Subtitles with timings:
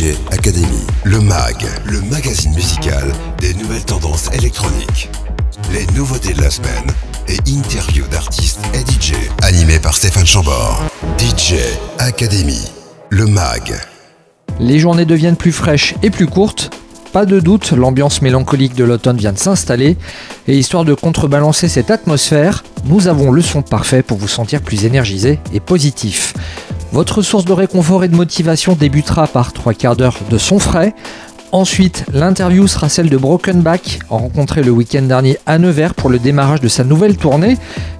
[0.00, 5.10] DJ Academy, le MAG, le magazine musical des nouvelles tendances électroniques.
[5.74, 6.86] Les nouveautés de la semaine
[7.28, 9.12] et interviews d'artistes et DJ.
[9.42, 10.82] Animé par Stéphane Chambord.
[11.18, 11.56] DJ
[11.98, 12.62] Academy,
[13.10, 13.74] le MAG.
[14.58, 16.70] Les journées deviennent plus fraîches et plus courtes.
[17.12, 19.98] Pas de doute, l'ambiance mélancolique de l'automne vient de s'installer.
[20.48, 24.86] Et histoire de contrebalancer cette atmosphère, nous avons le son parfait pour vous sentir plus
[24.86, 26.32] énergisé et positif.
[26.92, 30.92] Votre source de réconfort et de motivation débutera par trois quarts d'heure de son frais.
[31.52, 36.18] Ensuite, l'interview sera celle de Broken Back, rencontré le week-end dernier à Nevers pour le
[36.18, 37.58] démarrage de sa nouvelle tournée,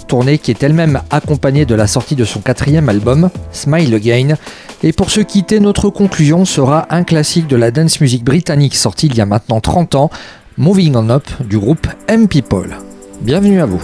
[0.09, 4.35] tournée qui est elle-même accompagnée de la sortie de son quatrième album, Smile Again.
[4.83, 9.07] Et pour se quitter, notre conclusion sera un classique de la dance music britannique sorti
[9.07, 10.11] il y a maintenant 30 ans,
[10.59, 12.77] Moving On Up du groupe M People.
[13.21, 13.83] Bienvenue à vous.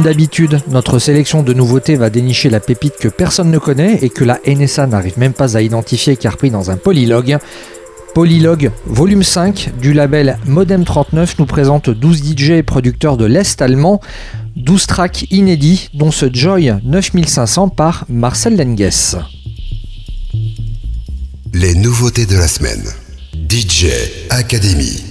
[0.00, 4.08] Comme d'habitude, notre sélection de nouveautés va dénicher la pépite que personne ne connaît et
[4.08, 7.36] que la NSA n'arrive même pas à identifier car pris dans un polylogue.
[8.14, 13.60] Polylogue volume 5 du label Modem 39 nous présente 12 DJ et producteurs de l'Est
[13.60, 14.00] allemand,
[14.56, 19.18] 12 tracks inédits dont ce Joy 9500 par Marcel Lenges.
[21.52, 22.84] Les nouveautés de la semaine.
[23.50, 23.88] DJ
[24.30, 25.09] Academy.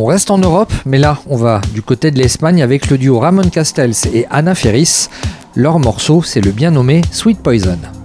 [0.00, 3.18] On reste en Europe, mais là, on va du côté de l'Espagne avec le duo
[3.18, 5.08] Ramon Castells et Anna Ferris.
[5.56, 7.97] Leur morceau, c'est le bien nommé Sweet Poison.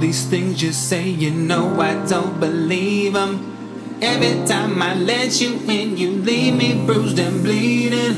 [0.00, 3.98] These things you say, you know I don't believe them.
[4.00, 8.16] Every time I let you in, you leave me bruised and bleeding.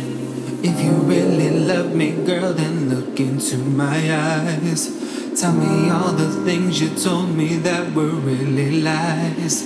[0.63, 4.89] If you really love me, girl, then look into my eyes.
[5.41, 9.65] Tell me all the things you told me that were really lies.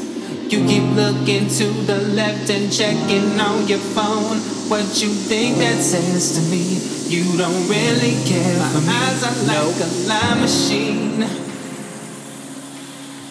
[0.50, 4.55] You keep looking to the left and checking on your phone.
[4.68, 6.80] What you think that says to me?
[7.06, 8.88] You don't really care my for me.
[8.88, 9.86] Eyes are like no.
[9.86, 11.22] a lie machine.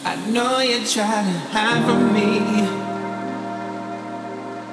[0.06, 2.86] I know you're trying to hide from me.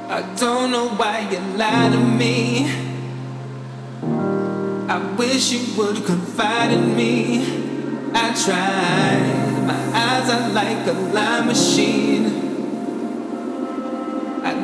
[0.08, 2.70] I don't know why you lie to me.
[4.88, 7.42] I wish you would confide in me.
[8.14, 12.21] I tried, my eyes are like a lie machine.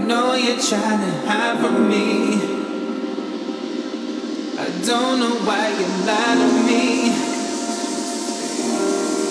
[0.09, 2.33] Know you're trying to hide from me.
[4.59, 7.11] I don't know why you lie to me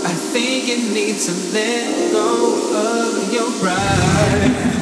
[0.05, 2.29] I think you need to let go
[2.75, 4.76] of your pride.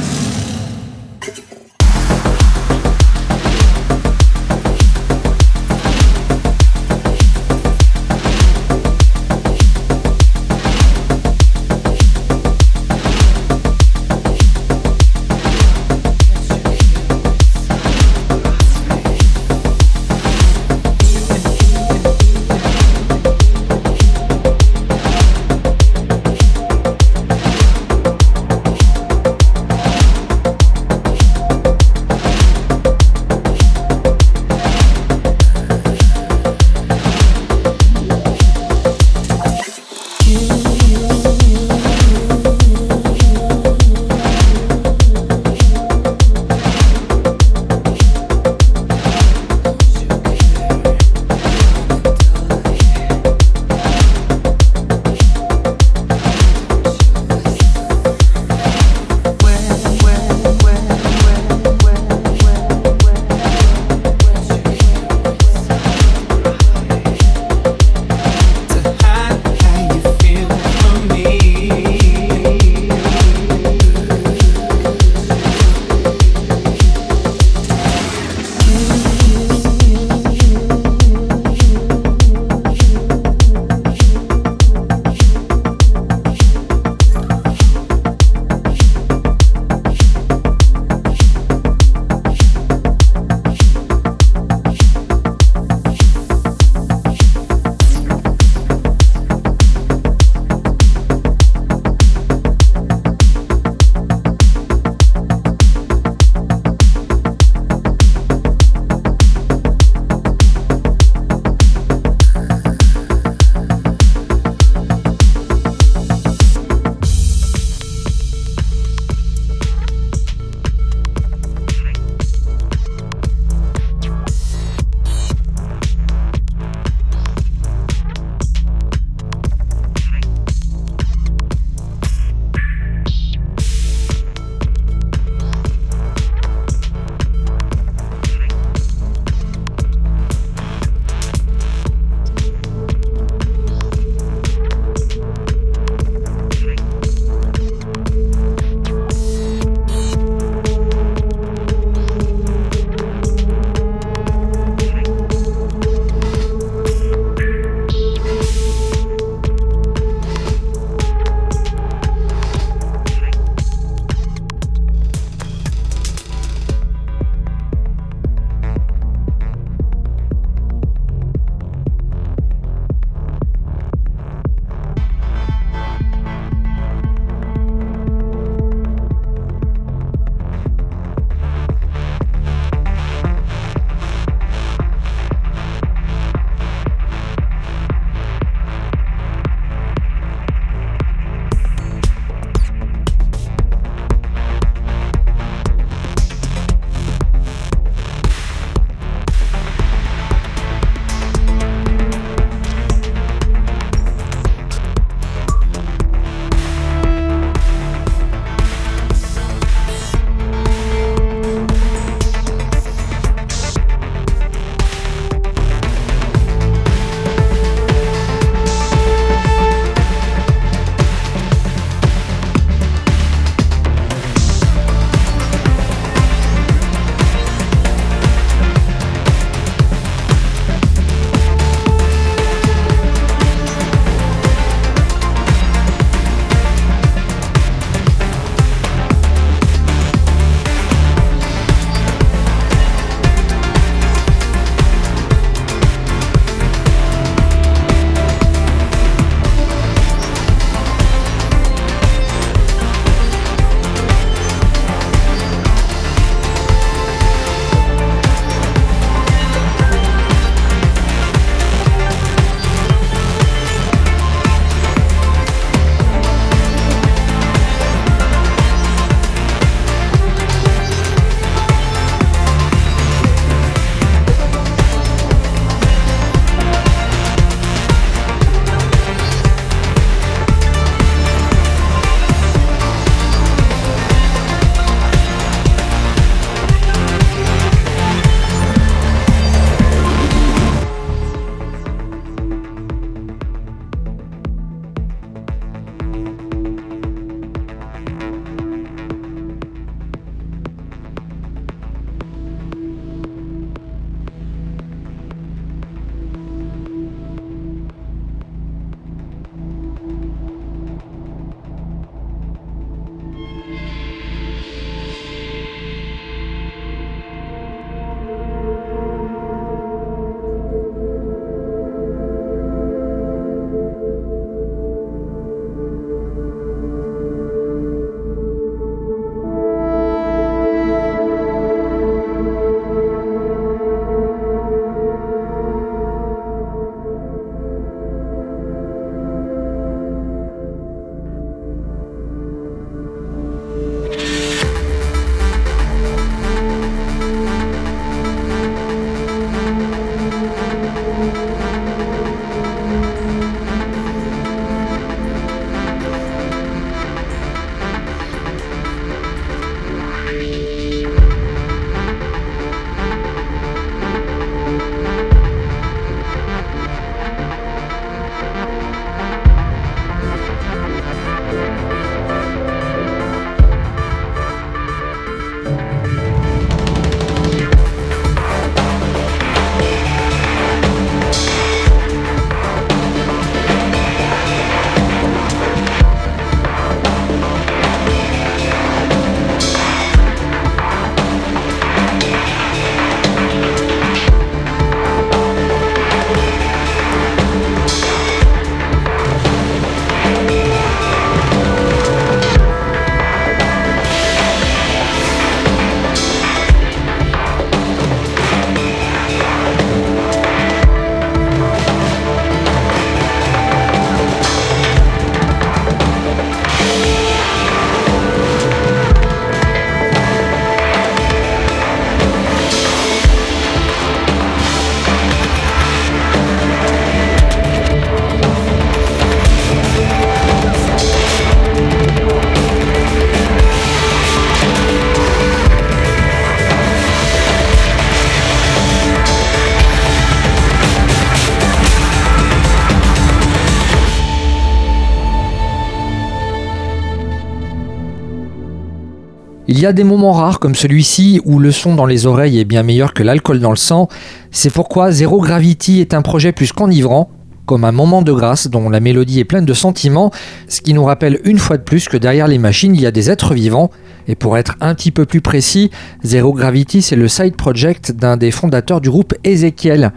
[449.85, 452.81] Y a des moments rares comme celui-ci où le son dans les oreilles est bien
[452.81, 454.07] meilleur que l'alcool dans le sang.
[454.49, 457.29] C'est pourquoi Zero Gravity est un projet plus qu'enivrant,
[457.67, 460.31] comme un moment de grâce dont la mélodie est pleine de sentiments,
[460.67, 463.11] ce qui nous rappelle une fois de plus que derrière les machines il y a
[463.11, 463.91] des êtres vivants.
[464.27, 465.91] Et pour être un petit peu plus précis,
[466.23, 470.13] Zero Gravity c'est le side project d'un des fondateurs du groupe Ezekiel.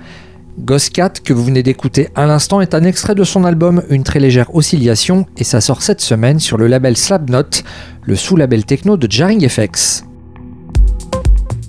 [0.58, 4.02] Ghost Cat, que vous venez d'écouter à l'instant, est un extrait de son album Une
[4.02, 7.64] très légère oscillation et ça sort cette semaine sur le label Slapnote,
[8.02, 10.04] le sous-label techno de Jarring FX.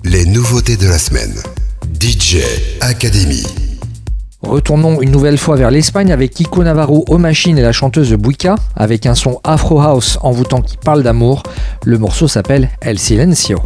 [0.04, 1.34] Les nouveautés de la semaine.
[2.00, 2.38] DJ
[2.80, 3.44] Academy.
[4.42, 8.56] Retournons une nouvelle fois vers l'Espagne avec Kiko Navarro aux machines et la chanteuse Buika,
[8.74, 11.42] avec un son Afro House envoûtant qui parle d'amour.
[11.84, 13.60] Le morceau s'appelle El Silencio.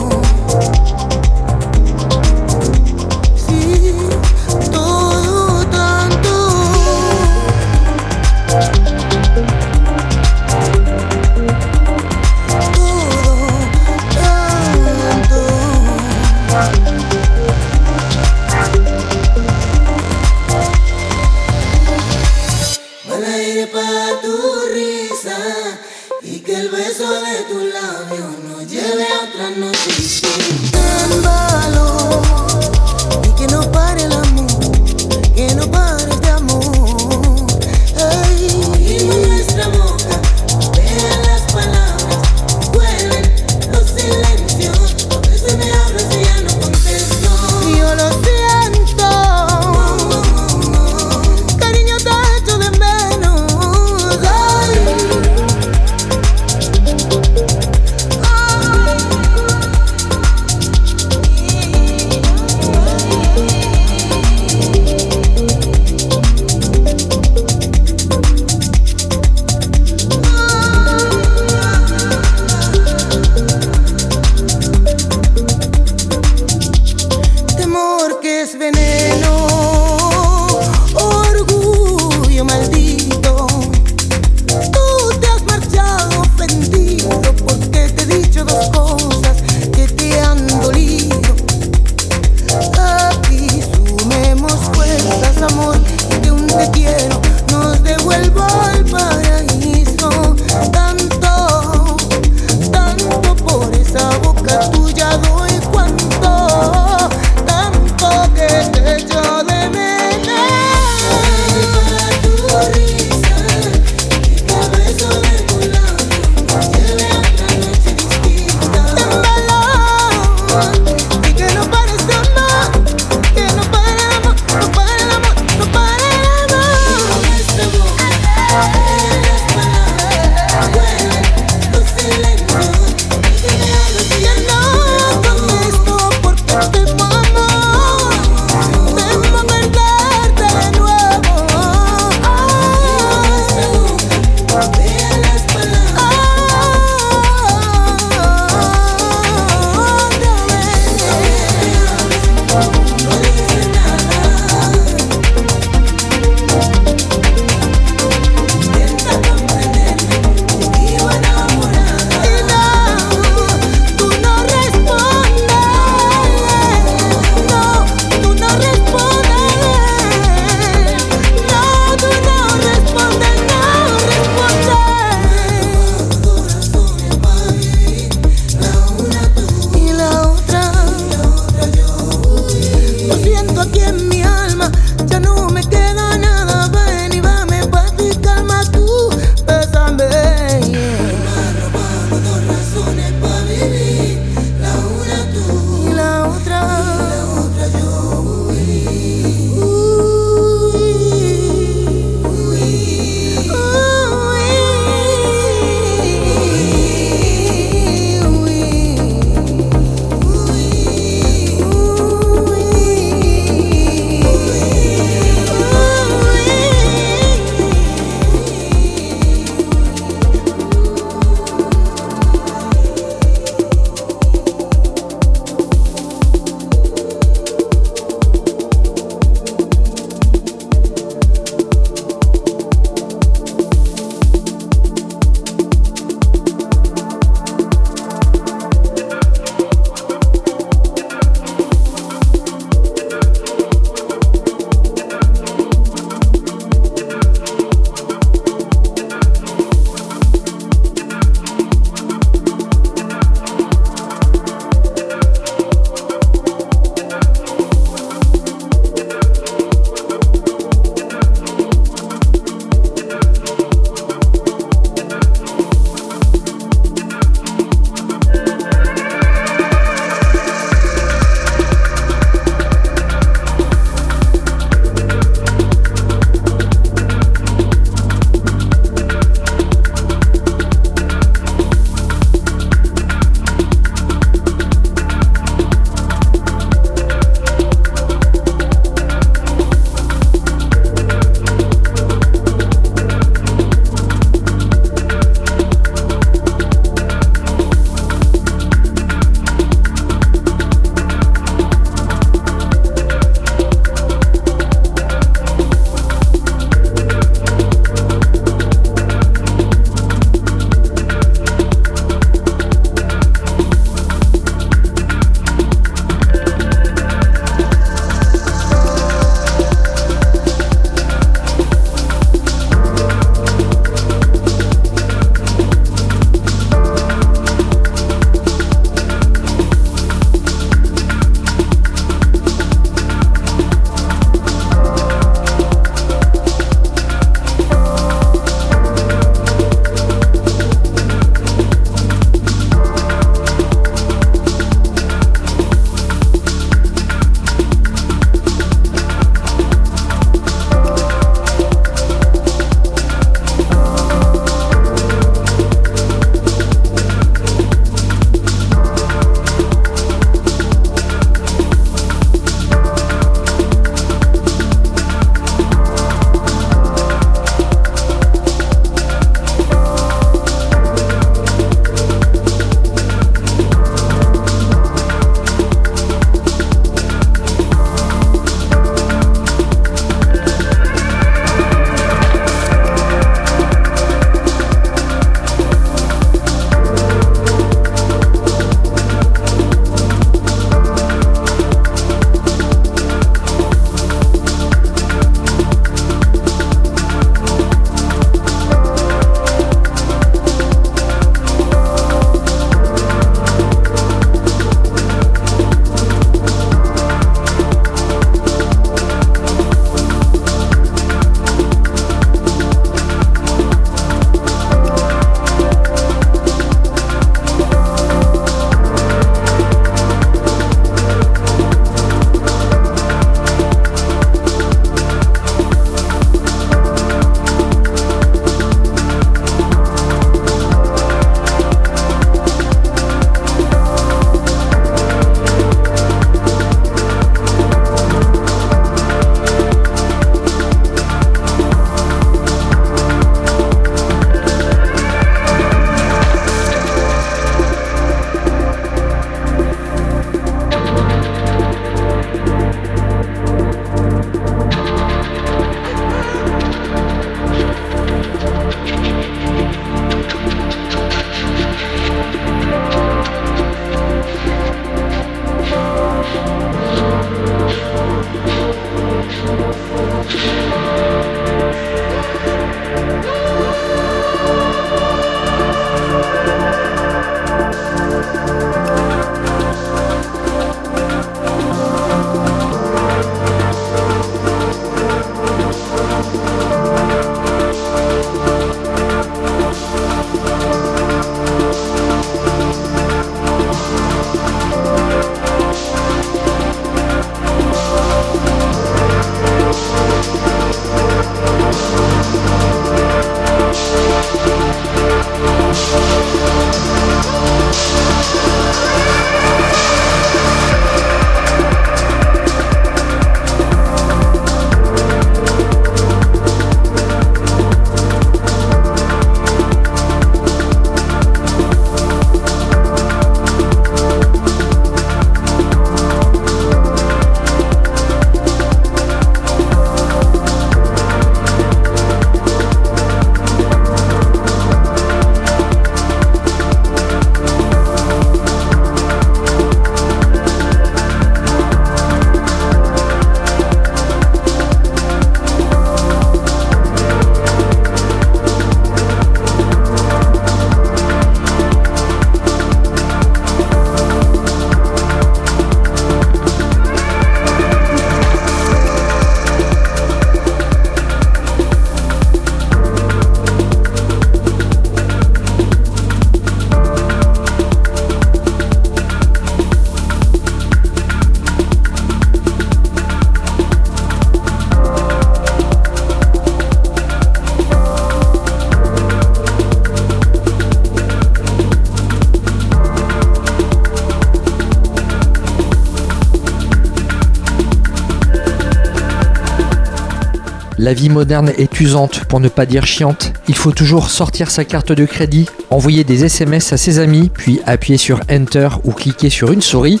[590.86, 593.32] La vie moderne est usante, pour ne pas dire chiante.
[593.48, 597.58] Il faut toujours sortir sa carte de crédit, envoyer des SMS à ses amis, puis
[597.66, 600.00] appuyer sur Enter ou cliquer sur une souris.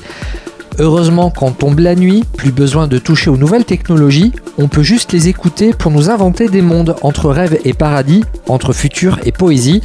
[0.78, 5.12] Heureusement, quand tombe la nuit, plus besoin de toucher aux nouvelles technologies, on peut juste
[5.12, 9.82] les écouter pour nous inventer des mondes entre rêve et paradis, entre futur et poésie.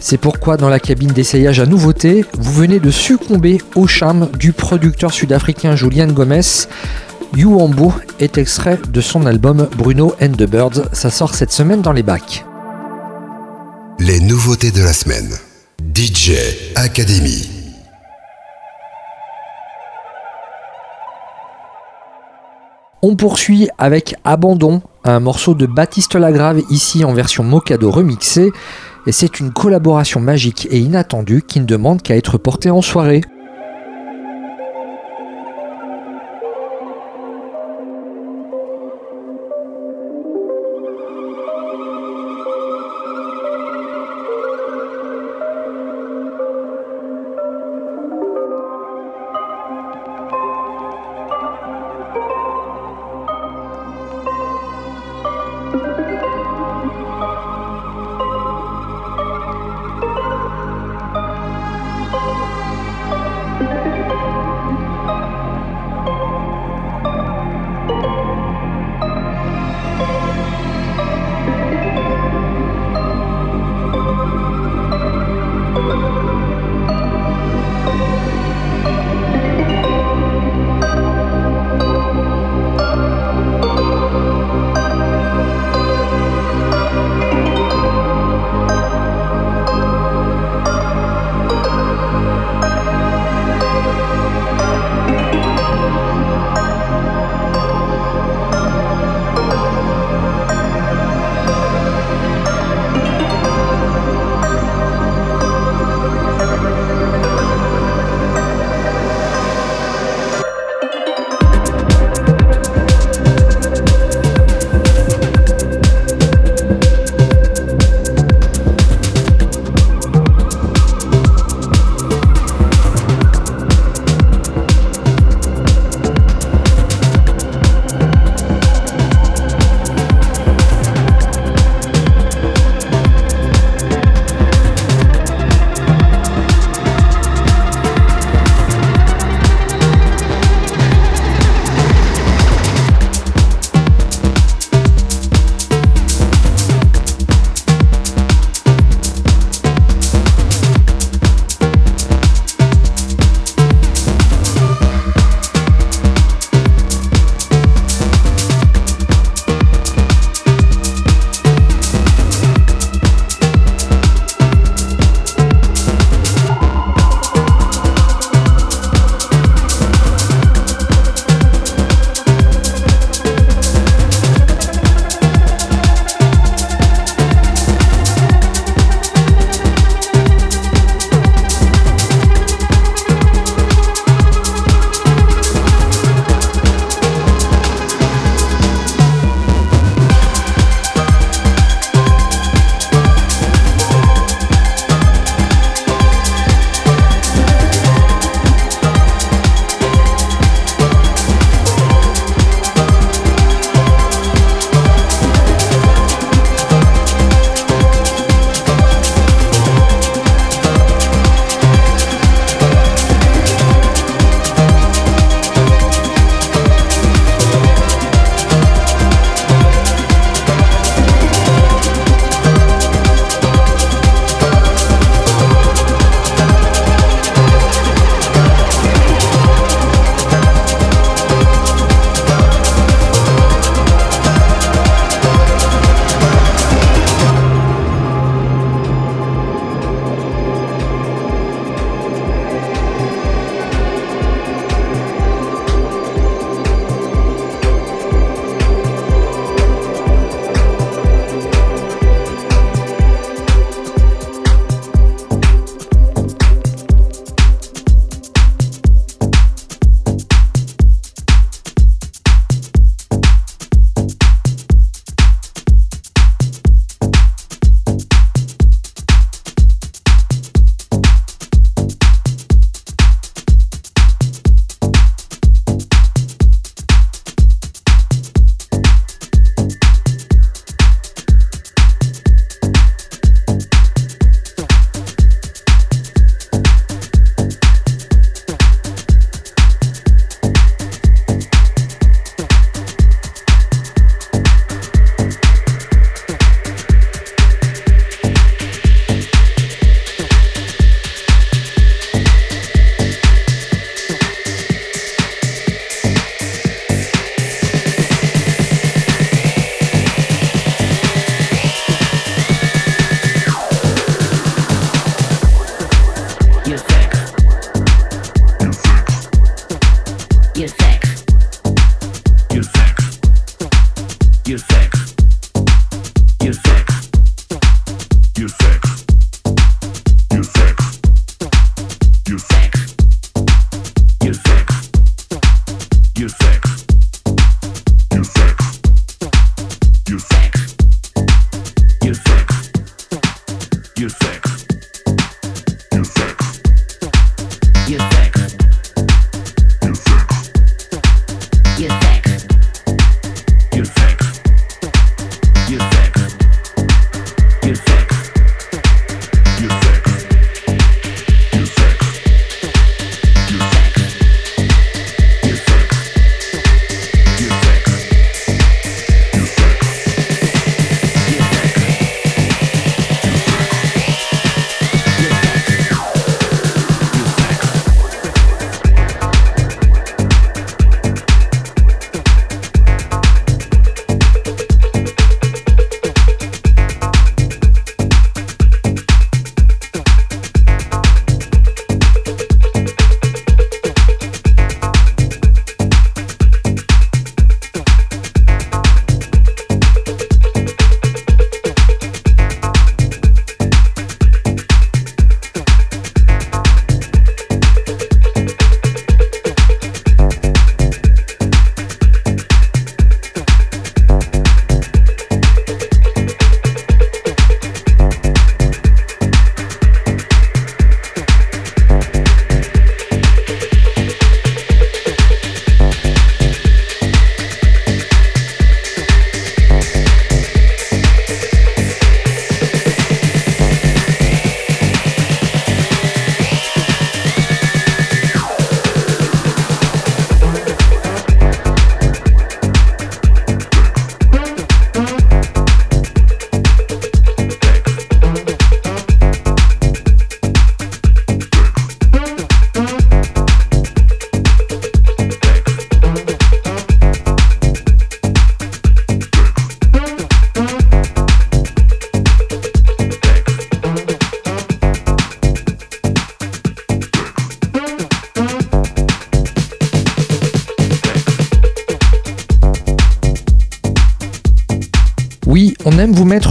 [0.00, 4.54] C'est pourquoi dans la cabine d'essayage à nouveautés, vous venez de succomber au charme du
[4.54, 6.40] producteur sud-africain Julian Gomez.
[7.36, 10.88] Yuambo est extrait de son album Bruno and the Birds.
[10.92, 12.44] Ça sort cette semaine dans les bacs.
[13.98, 15.28] Les nouveautés de la semaine.
[15.94, 16.32] DJ
[16.76, 17.48] Academy.
[23.00, 28.50] On poursuit avec Abandon, un morceau de Baptiste Lagrave ici en version Mocado remixée.
[29.06, 33.22] Et c'est une collaboration magique et inattendue qui ne demande qu'à être portée en soirée.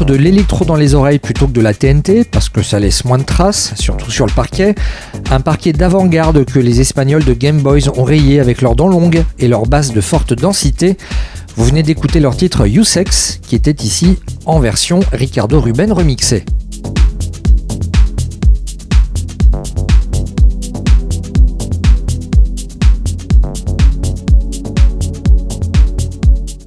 [0.08, 3.18] De l'électro dans les oreilles plutôt que de la TNT, parce que ça laisse moins
[3.18, 4.74] de traces, surtout sur le parquet.
[5.30, 9.26] Un parquet d'avant-garde que les Espagnols de Game Boys ont rayé avec leurs dents longues
[9.38, 10.96] et leurs basses de forte densité.
[11.58, 16.46] Vous venez d'écouter leur titre You-Sex, qui était ici en version Ricardo Ruben remixé.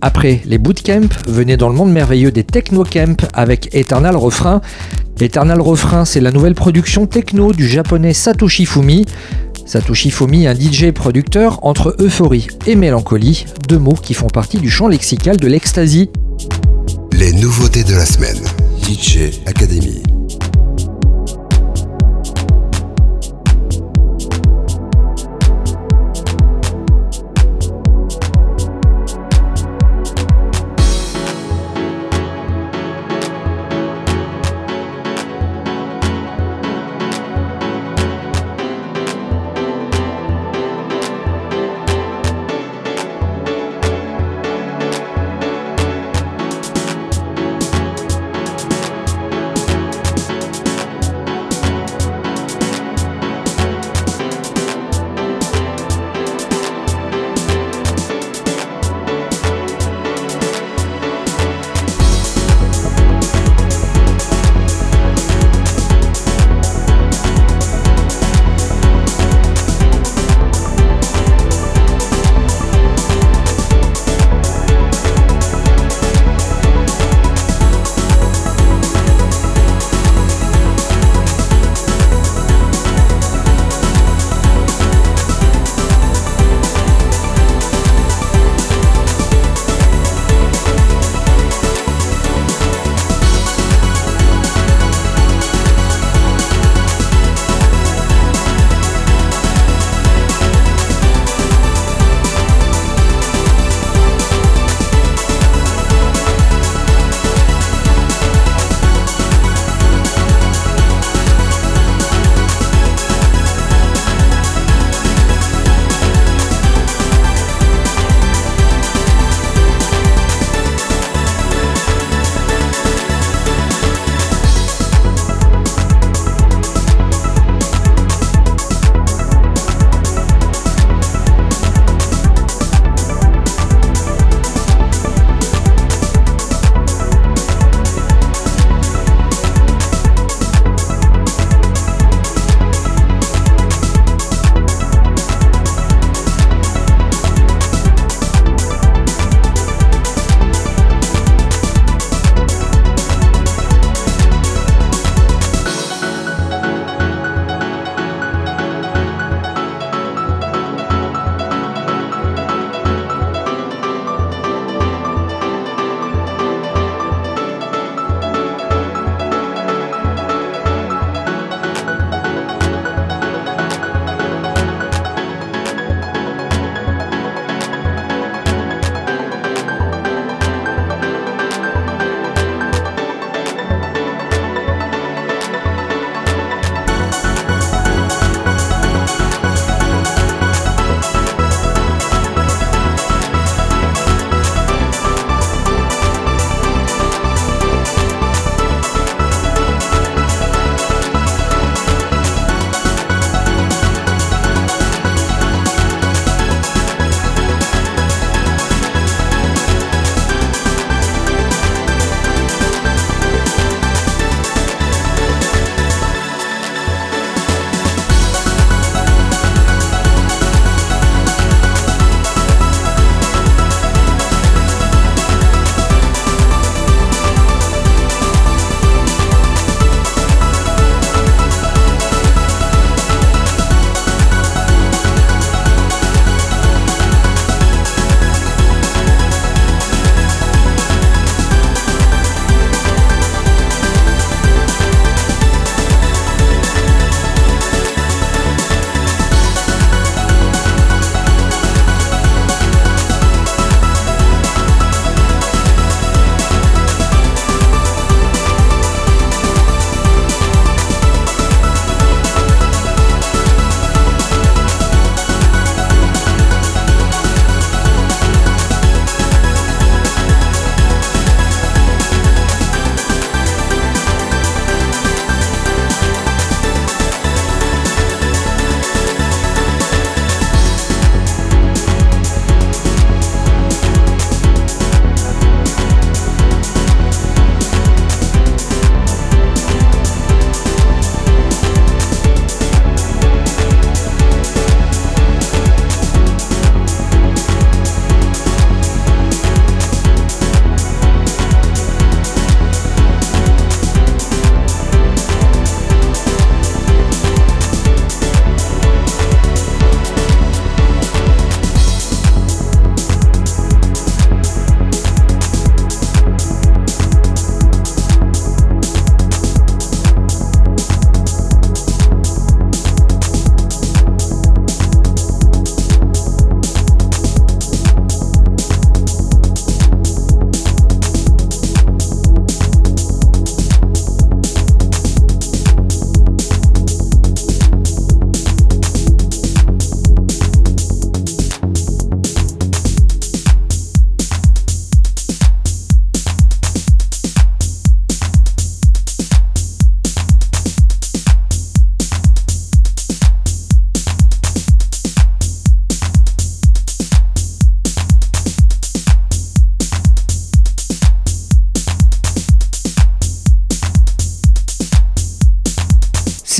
[0.03, 4.62] Après les bootcamps, venez dans le monde merveilleux des technocamps avec Eternal Refrain.
[5.20, 9.05] Eternal Refrain, c'est la nouvelle production techno du japonais Satoshi Fumi.
[9.66, 14.70] Satoshi Fumi, un DJ producteur entre euphorie et mélancolie, deux mots qui font partie du
[14.70, 16.09] champ lexical de l'ecstasy.
[17.12, 18.40] Les nouveautés de la semaine.
[18.82, 20.03] DJ Academy.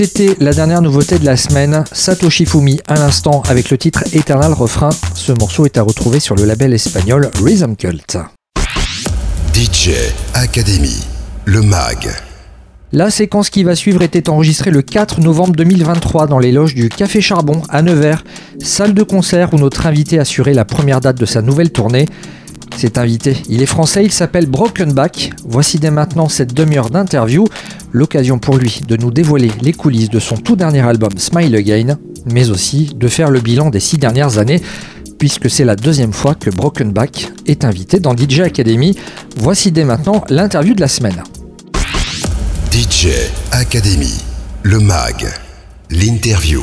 [0.03, 4.55] C'était la dernière nouveauté de la semaine, Satoshi Fumi à l'instant avec le titre Eternal
[4.55, 4.89] Refrain.
[5.13, 8.17] Ce morceau est à retrouver sur le label espagnol Rhythm Cult.
[9.53, 9.91] DJ
[10.33, 11.05] Academy,
[11.45, 12.11] le mag.
[12.93, 16.89] La séquence qui va suivre était enregistrée le 4 novembre 2023 dans les loges du
[16.89, 18.25] Café Charbon à Nevers,
[18.59, 22.07] salle de concert où notre invité assurait la première date de sa nouvelle tournée.
[22.77, 25.33] Cet invité, il est français, il s'appelle Brokenback.
[25.45, 27.45] Voici dès maintenant cette demi-heure d'interview,
[27.93, 31.99] l'occasion pour lui de nous dévoiler les coulisses de son tout dernier album Smile Again,
[32.27, 34.61] mais aussi de faire le bilan des six dernières années,
[35.19, 38.97] puisque c'est la deuxième fois que Brokenback est invité dans DJ Academy.
[39.37, 41.23] Voici dès maintenant l'interview de la semaine.
[42.73, 43.09] DJ
[43.53, 44.23] Academy,
[44.63, 45.27] le mag,
[45.91, 46.63] l'interview.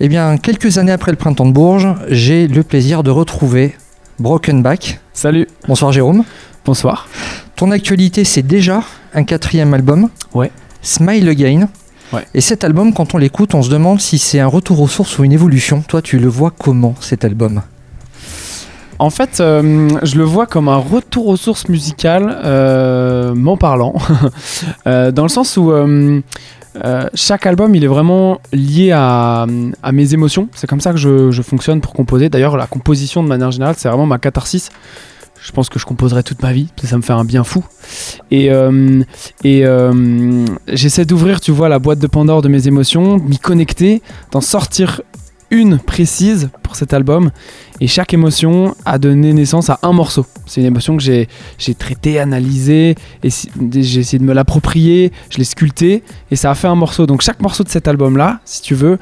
[0.00, 3.74] Eh bien, quelques années après le printemps de Bourges, j'ai le plaisir de retrouver
[4.18, 5.00] Brokenback.
[5.12, 5.48] Salut.
[5.66, 6.24] Bonsoir Jérôme.
[6.64, 7.08] Bonsoir.
[7.58, 8.84] Ton actualité, c'est déjà
[9.14, 10.10] un quatrième album.
[10.32, 10.52] Ouais.
[10.80, 11.68] Smile Again.
[12.12, 12.24] Ouais.
[12.32, 15.18] Et cet album, quand on l'écoute, on se demande si c'est un retour aux sources
[15.18, 15.82] ou une évolution.
[15.82, 17.62] Toi, tu le vois comment cet album?
[19.00, 23.94] En fait, euh, je le vois comme un retour aux sources musicales, euh, m'en parlant,
[24.86, 25.72] Euh, dans le sens où
[27.14, 29.46] chaque album, il est vraiment lié à,
[29.82, 30.48] à mes émotions.
[30.54, 32.28] C'est comme ça que je, je fonctionne pour composer.
[32.28, 34.70] D'ailleurs, la composition, de manière générale, c'est vraiment ma catharsis.
[35.40, 37.64] Je pense que je composerai toute ma vie, ça me fait un bien fou.
[38.30, 39.02] Et, euh,
[39.44, 44.40] euh, j'essaie d'ouvrir, tu vois, la boîte de Pandore de mes émotions, m'y connecter, d'en
[44.40, 45.02] sortir
[45.50, 47.30] une précise pour cet album.
[47.80, 50.26] Et chaque émotion a donné naissance à un morceau.
[50.46, 51.28] C'est une émotion que j'ai
[51.74, 53.28] traitée, analysée, et
[53.72, 57.06] j'ai essayé de me l'approprier, je l'ai sculptée, et ça a fait un morceau.
[57.06, 58.98] Donc chaque morceau de cet album-là, si tu veux,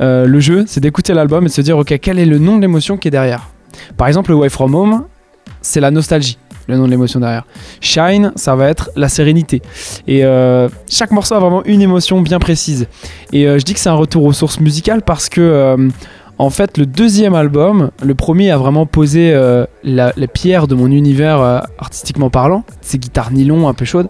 [0.00, 2.56] euh, le jeu, c'est d'écouter l'album et de se dire, ok, quel est le nom
[2.56, 3.48] de l'émotion qui est derrière?
[3.96, 5.04] Par exemple, le Way From Home,
[5.62, 7.44] c'est la nostalgie, le nom de l'émotion derrière.
[7.80, 9.62] Shine, ça va être la sérénité.
[10.06, 12.86] Et euh, chaque morceau a vraiment une émotion bien précise.
[13.32, 15.88] Et euh, je dis que c'est un retour aux sources musicales parce que, euh,
[16.38, 20.86] en fait, le deuxième album, le premier a vraiment posé euh, la, pierre de mon
[20.86, 24.08] univers euh, artistiquement parlant, ces guitares nylon un peu chaudes.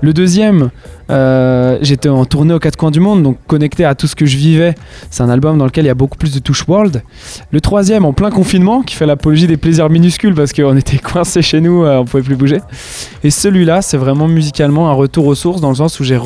[0.00, 0.70] Le deuxième,
[1.10, 4.26] euh, j'étais en tournée aux quatre coins du monde, donc connecté à tout ce que
[4.26, 4.74] je vivais.
[5.10, 7.02] C'est un album dans lequel il y a beaucoup plus de touches world.
[7.50, 11.42] Le troisième, en plein confinement, qui fait l'apologie des plaisirs minuscules parce qu'on était coincés
[11.42, 12.60] chez nous, euh, on pouvait plus bouger.
[13.24, 16.18] Et celui-là, c'est vraiment musicalement un retour aux sources dans le sens où j'ai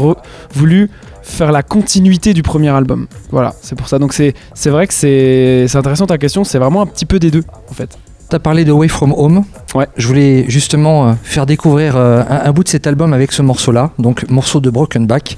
[0.54, 0.90] voulu
[1.22, 3.06] faire la continuité du premier album.
[3.30, 3.98] Voilà, c'est pour ça.
[3.98, 7.18] Donc c'est c'est vrai que c'est c'est intéressant ta question, c'est vraiment un petit peu
[7.18, 7.96] des deux en fait.
[8.28, 9.44] T'as parlé de Way From Home.
[9.74, 9.86] Ouais.
[9.96, 13.42] Je voulais justement euh, faire découvrir euh, un, un bout de cet album avec ce
[13.42, 15.36] morceau-là, donc morceau de Brokenback.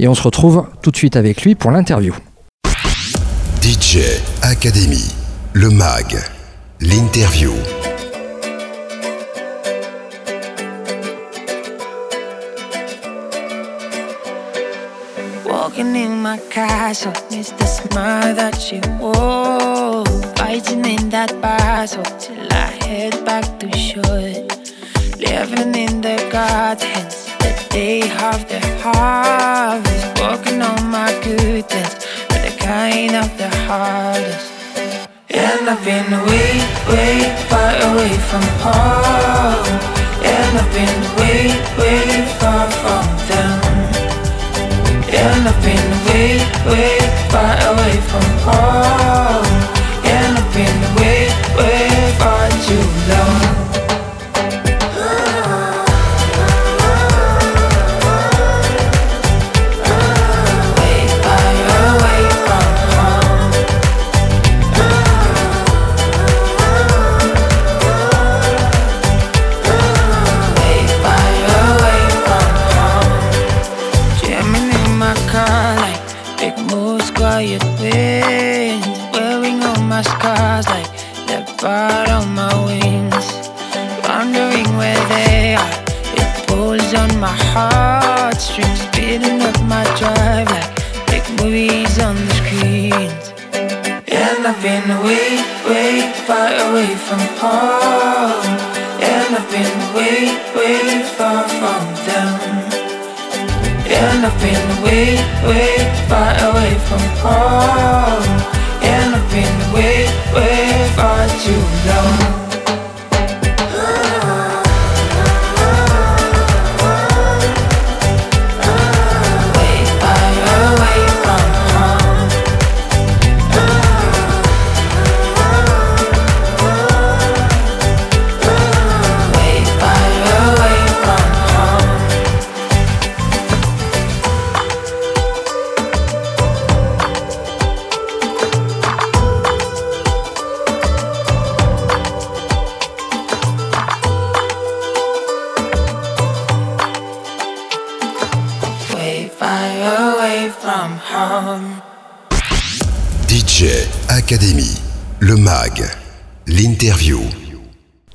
[0.00, 2.14] Et on se retrouve tout de suite avec lui pour l'interview.
[3.62, 3.98] DJ
[4.42, 5.14] Academy,
[5.52, 6.18] le mag,
[6.80, 7.52] l'interview.
[15.72, 20.04] Walking in my castle, miss the smile that she wore.
[20.36, 24.44] Fighting in that battle till I head back to shore.
[25.16, 30.20] Living in the gardens, the day of the harvest.
[30.20, 31.92] Working on my goodness,
[32.28, 34.52] but the kind of the hardest.
[35.30, 36.52] And I've been way,
[36.92, 39.64] way far away from home.
[40.20, 41.48] And I've been way,
[41.80, 43.21] way far from
[45.44, 46.98] I've been way, way
[47.30, 49.51] far away from home.
[105.02, 105.16] Way,
[106.08, 107.11] far away from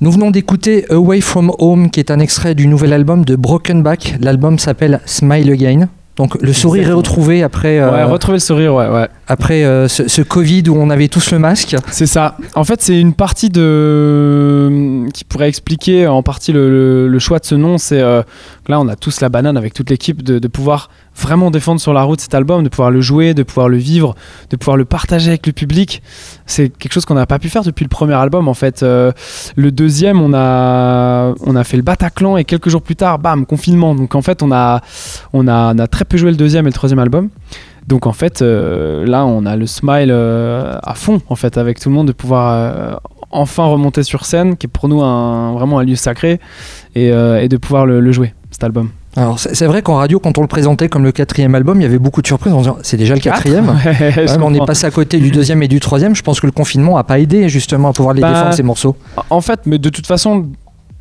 [0.08, 3.84] Nous venons d'écouter Away From Home, qui est un extrait du nouvel album de Broken
[3.84, 4.16] Back.
[4.22, 5.90] L'album s'appelle Smile Again.
[6.16, 9.10] Donc le sourire est retrouvé après, euh, Ouais, retrouver le sourire, ouais, ouais.
[9.28, 11.76] après euh, ce, ce Covid où on avait tous le masque.
[11.92, 12.38] C'est ça.
[12.56, 17.40] En fait, c'est une partie de qui pourrait expliquer en partie le, le- le choix
[17.40, 17.78] de ce nom.
[17.78, 18.22] C'est euh,
[18.70, 21.94] là, on a tous la banane avec toute l'équipe de, de pouvoir vraiment défendre sur
[21.94, 24.16] la route cet album, de pouvoir le jouer, de pouvoir le vivre,
[24.50, 26.02] de pouvoir le partager avec le public.
[26.46, 28.48] C'est quelque chose qu'on n'a pas pu faire depuis le premier album.
[28.48, 29.12] En fait, Euh,
[29.56, 33.46] le deuxième, on a on a fait le Bataclan et quelques jours plus tard, bam,
[33.46, 33.96] confinement.
[33.96, 34.82] Donc en fait, on a
[35.34, 37.30] on a, très peu joué le deuxième et le troisième album.
[37.88, 41.80] Donc en fait, euh, là, on a le smile euh, à fond, en fait, avec
[41.80, 43.02] tout le monde, de pouvoir
[43.32, 46.40] enfin remonter sur scène, qui est pour nous un, vraiment un lieu sacré,
[46.96, 48.90] et, et de pouvoir le, le jouer, cet album.
[49.18, 51.88] Alors c'est vrai qu'en radio, quand on le présentait comme le quatrième album, il y
[51.88, 53.68] avait beaucoup de surprises en disant c'est déjà le quatrième.
[53.88, 56.16] Ouais, on est passé à côté du deuxième et du troisième.
[56.16, 58.64] Je pense que le confinement a pas aidé justement à pouvoir les Bah, défendre ces
[58.64, 58.96] morceaux.
[59.30, 60.46] En fait, mais de toute façon,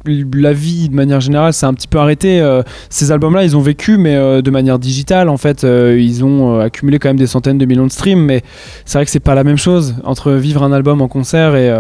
[0.07, 2.41] la vie de manière générale, c'est un petit peu arrêté.
[2.41, 5.29] Euh, ces albums-là, ils ont vécu, mais euh, de manière digitale.
[5.29, 8.43] En fait, Euh, ils ont accumulé quand même des centaines de millions de streams, mais
[8.85, 11.71] c'est vrai que c'est pas la même chose entre vivre un album en concert et,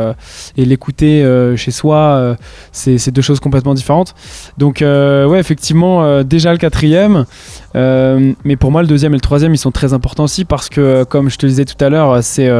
[0.56, 1.24] l'écouter
[1.56, 2.36] chez soi.
[2.72, 4.14] c'est deux choses complètement différentes.
[4.58, 7.24] Donc, ouais, effectivement, déjà le quatrième.
[7.74, 11.04] Mais pour moi, le deuxième et le troisième, ils sont très importants aussi parce que,
[11.04, 12.50] comme je te disais tout à l'heure, c'est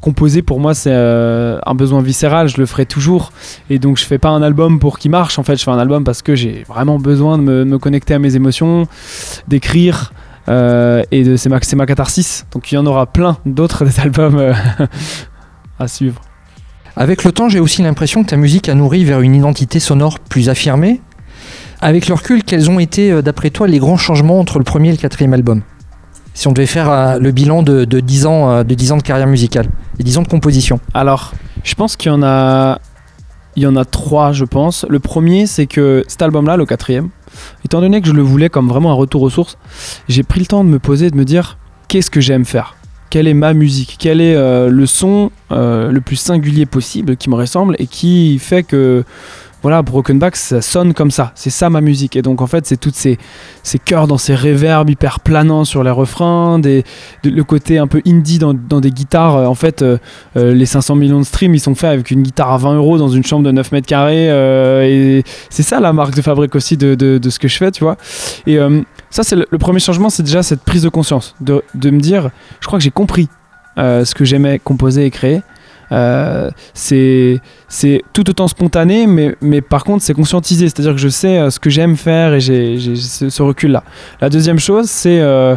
[0.00, 2.48] composer pour moi, c'est un besoin viscéral.
[2.48, 3.32] Je le ferai toujours.
[3.68, 5.78] Et donc je fais pas un album pour qu'il marche, en fait je fais un
[5.78, 8.86] album parce que j'ai vraiment besoin de me, me connecter à mes émotions,
[9.48, 10.12] d'écrire.
[10.48, 12.46] euh, et de- c'est ma, ma catharsis.
[12.52, 14.52] Donc il y en aura plein d'autres des albums euh,
[15.78, 16.20] à suivre.
[16.96, 20.18] Avec le temps, j'ai aussi l'impression que ta musique a nourri vers une identité sonore
[20.18, 21.00] plus affirmée.
[21.80, 24.88] Avec le recul, quels ont été, euh, d'après toi, les grands changements entre le premier
[24.88, 25.62] et le quatrième album?
[26.34, 29.02] Si on devait faire euh, le bilan de, de 10 ans, de 10 ans de
[29.02, 30.80] carrière musicale et 10 ans de composition.
[30.94, 31.32] Alors,
[31.64, 32.80] je pense qu'il y en a,
[33.56, 34.86] il y en a trois, je pense.
[34.88, 37.10] Le premier, c'est que cet album-là, le quatrième,
[37.64, 39.58] étant donné que je le voulais comme vraiment un retour aux sources,
[40.08, 42.76] j'ai pris le temps de me poser et de me dire qu'est-ce que j'aime faire?
[43.10, 47.28] Quelle est ma musique, quel est euh, le son euh, le plus singulier possible qui
[47.28, 49.04] me ressemble et qui fait que
[49.62, 51.32] voilà, Broken Back, ça sonne comme ça.
[51.34, 52.16] C'est ça ma musique.
[52.16, 53.18] Et donc, en fait, c'est toutes ces,
[53.62, 56.82] ces chœurs dans ces réverbes hyper planants sur les refrains, de-
[57.24, 59.36] le côté un peu indie dans, des guitares.
[59.36, 59.98] Euh, En fait, euh,
[60.36, 62.96] euh, les 500 millions de streams, ils sont faits avec une guitare à 20 euros
[62.98, 64.28] dans une chambre de 9 mètres carrés.
[64.88, 67.84] et c'est ça la marque de fabrique aussi de, de- ce que je fais, tu
[67.84, 67.96] vois.
[68.46, 68.58] Et
[69.10, 71.34] ça, c'est le, le premier changement, c'est déjà cette prise de conscience.
[71.40, 72.30] De, de me dire,
[72.60, 73.28] je crois que j'ai compris
[73.76, 75.42] ce que j'aimais composer et créer.
[75.92, 77.40] Euh, c'est
[78.12, 80.68] tout autant spontané, mais, par contre, c'est conscientisé.
[80.68, 83.84] C'est-à-dire que je sais euh, ce que j'aime faire et j'ai ce, recul-là.
[84.20, 85.56] La deuxième chose, c'est euh,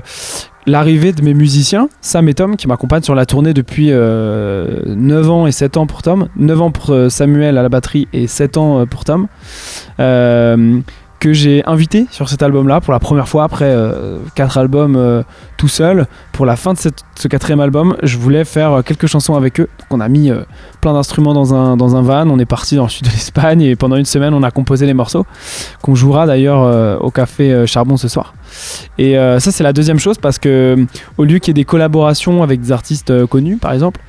[0.65, 5.29] l'arrivée de mes musiciens, Sam et Tom, qui m'accompagnent sur la tournée depuis euh, 9
[5.29, 6.27] ans et 7 ans pour Tom.
[6.37, 9.27] 9 ans pour Samuel à la batterie et 7 ans pour Tom.
[11.23, 15.23] Que j'ai invité sur cet album-là pour la première fois après euh, quatre albums
[15.55, 16.05] tout seul.
[16.33, 19.69] Pour la fin de ce quatrième album, je voulais faire euh, quelques chansons avec eux.
[19.91, 20.41] On a mis euh,
[20.81, 23.97] plein d'instruments dans un, van, on est parti dans le sud de l'Espagne et pendant
[23.97, 25.27] une semaine on a composé les morceaux
[25.83, 28.33] qu'on jouera d'ailleurs euh, au café Charbon ce soir.
[28.97, 30.85] Et ça c'est la deuxième chose parce que
[31.17, 33.99] au lieu qu'il y ait des collaborations avec des artistes connus par exemple,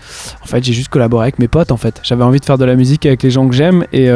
[0.43, 2.01] en fait j'ai juste collaboré avec mes potes en fait.
[2.03, 4.09] J'avais envie de faire de la musique avec les gens que j'aime et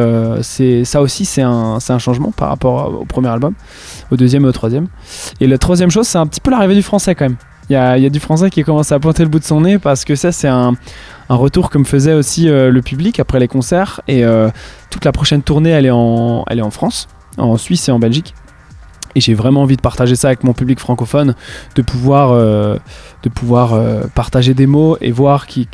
[0.84, 3.54] ça aussi c'est un, un changement par rapport au premier album,
[4.10, 4.88] au deuxième et au troisième.
[5.40, 7.36] Et la troisième chose c'est un petit peu l'arrivée du français quand même.
[7.70, 10.06] Il y a, du français qui commence à pointer le bout de son nez parce
[10.06, 10.74] que ça c'est un,
[11.28, 14.48] retour que me faisait aussi euh, le public après les concerts et euh,
[14.88, 18.34] toute la prochaine tournée elle est en France, en Suisse et en Belgique.
[19.14, 21.34] Et j'ai vraiment envie de partager ça avec mon public francophone,
[21.74, 22.76] de pouvoir, euh,
[23.22, 25.66] de pouvoir euh, partager des mots et voir qu'ils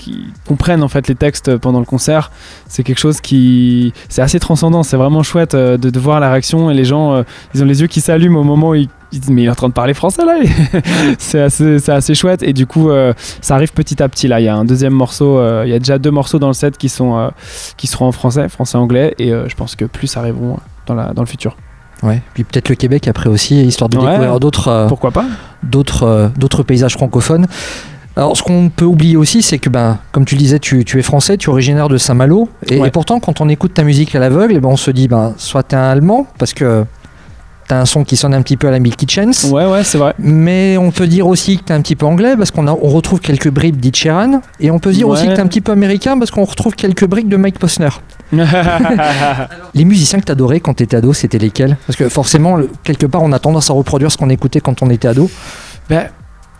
[0.47, 2.31] comprennent en fait les textes pendant le concert.
[2.69, 4.83] C'est quelque chose qui, c'est assez transcendant.
[4.83, 7.25] C'est vraiment chouette euh, de, voir la réaction et les gens,
[7.55, 9.51] ils ont les yeux qui s'allument au moment où ils, ils disent mais il est
[9.51, 10.39] en train de parler français là.
[11.19, 12.91] c'est assez, assez chouette et du coup
[13.41, 14.41] ça arrive petit à petit là.
[14.41, 16.77] Il y a un deuxième morceau, il y a déjà deux morceaux dans le set
[16.77, 17.31] qui sont,
[17.77, 21.23] qui seront en français, français anglais et je pense que plus arriveront dans la, dans
[21.23, 21.57] le futur.
[22.03, 22.21] Ouais.
[22.35, 24.07] Puis peut-être le Québec après aussi, histoire de Ouais.
[24.07, 25.25] découvrir d'autres euh, Pourquoi pas
[25.63, 27.47] d'autres euh, d'autres paysages francophones.
[28.17, 31.01] Alors, ce qu'on peut oublier aussi, c'est que, ben, comme tu le disais, tu, tu
[31.01, 32.49] es français, tu es originaire de Saint-Malo.
[32.71, 32.87] Et, Ouais.
[32.87, 35.35] et pourtant, quand on écoute ta musique à l'aveugle, eh ben, on se dit, ben,
[35.37, 36.85] soit tu es un Allemand, parce que
[37.69, 39.45] tu as un son qui sonne un petit peu à la Milky Chance.
[39.51, 40.15] Ouais ouais c'est vrai.
[40.19, 42.73] Mais on peut dire aussi que tu es un petit peu anglais, parce qu'on a-
[42.73, 44.41] on retrouve quelques bribes d'Ed Sheeran.
[44.61, 46.75] Et on peut dire aussi que tu es un petit peu américain, parce qu'on retrouve
[46.75, 47.89] quelques briques de Mike Posner.
[49.75, 51.77] Les musiciens que tu adorais quand tu étais ado, c'était lesquels?
[51.87, 54.91] Parce que forcément, quelque part, on a tendance à reproduire ce qu'on écoutait quand on
[54.91, 55.31] était ado.
[55.89, 56.09] Ben,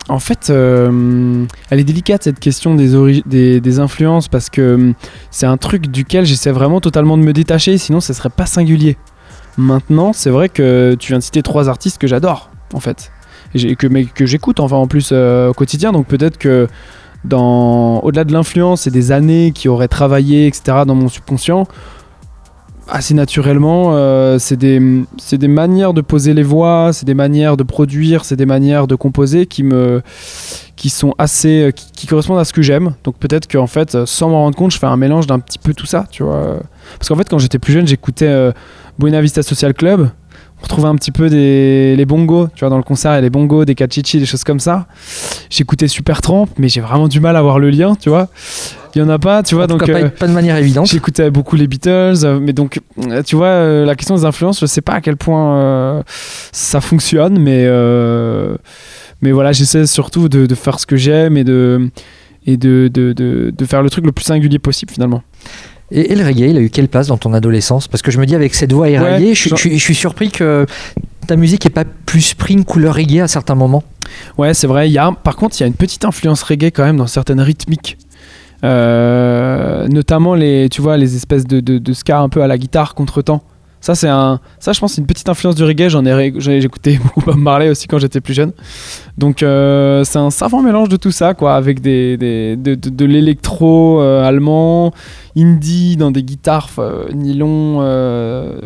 [0.07, 4.93] en fait, euh, elle est délicate cette question des, des, des influences parce que euh,
[5.31, 8.97] c'est un truc duquel j'essaie vraiment totalement de me détacher, sinon ça serait pas singulier.
[9.57, 13.11] Maintenant, c'est vrai que tu viens de citer trois artistes que j'adore, en fait,
[13.53, 16.67] que, mais que j'écoute enfin en plus euh, au quotidien, donc peut-être que
[17.23, 21.67] dans au-delà de l'influence et des années qui auraient travaillé, etc., dans mon subconscient,
[22.87, 24.79] assez naturellement, euh, c'est des,
[25.31, 28.95] des manières de poser les voix, c'est des manières de produire, c'est des manières de
[28.95, 30.01] composer qui me
[30.75, 32.95] qui sont assez qui, qui correspondent à ce que j'aime.
[33.03, 35.59] Donc peut-être qu'en fait, euh, sans m'en rendre compte, je fais un mélange d'un petit
[35.59, 36.59] peu tout ça, tu vois.
[36.99, 38.51] Parce qu'en fait, quand j'étais plus jeune, j'écoutais euh,
[38.99, 40.09] Buena Vista Social Club.
[40.59, 43.17] On retrouvait un petit peu des les bongos, tu vois, dans le concert, il y
[43.17, 44.87] a les bongos, des cachichi, des choses comme ça.
[45.49, 48.29] J'écoutais Super Tramp, mais j'ai vraiment du mal à voir le lien, tu vois.
[48.95, 50.87] Il y en a pas, tu vois, En donc cas, euh, pas de manière évidente.
[50.87, 52.79] J'écoutais beaucoup les Beatles, euh, mais donc,
[53.09, 56.01] euh, tu vois, euh, la question des influences, je sais pas à quel point
[56.53, 57.67] ça fonctionne, mais,
[59.21, 61.89] mais voilà, j'essaie surtout de, de faire ce que j'aime et de
[62.47, 65.23] et de, de, de faire le truc le plus singulier possible finalement.
[65.91, 67.87] Et, et le reggae, il a eu quelle place dans ton adolescence?
[67.87, 69.95] Parce que je me dis, avec cette voix éraillée, Ouais, je, je suis- je suis
[69.95, 70.65] surpris que
[71.27, 73.83] ta musique n'ait pas plus pris une couleur reggae à certains moments.
[74.37, 74.89] Ouais, c'est vrai.
[74.89, 77.41] Y a, par contre, il y a une petite influence reggae quand même dans certaines
[77.41, 77.97] rythmiques.
[78.63, 82.57] Euh, notamment les, tu vois, les espèces de, de, de ska un peu à la
[82.57, 83.43] guitare contre-temps.
[83.85, 85.89] Ça, c'est un, ça, je pense, c'est une petite influence du reggae.
[85.89, 88.51] J'en ai, ré- j'écoutais beaucoup Bob Marley aussi quand j'étais plus jeune.
[89.15, 92.89] Donc, euh, c'est un savant mélange de tout ça, quoi, avec des, des- de, de,
[92.89, 94.91] de l'électro euh, allemand,
[95.37, 98.59] indie dans des guitares euh, nylon, euh,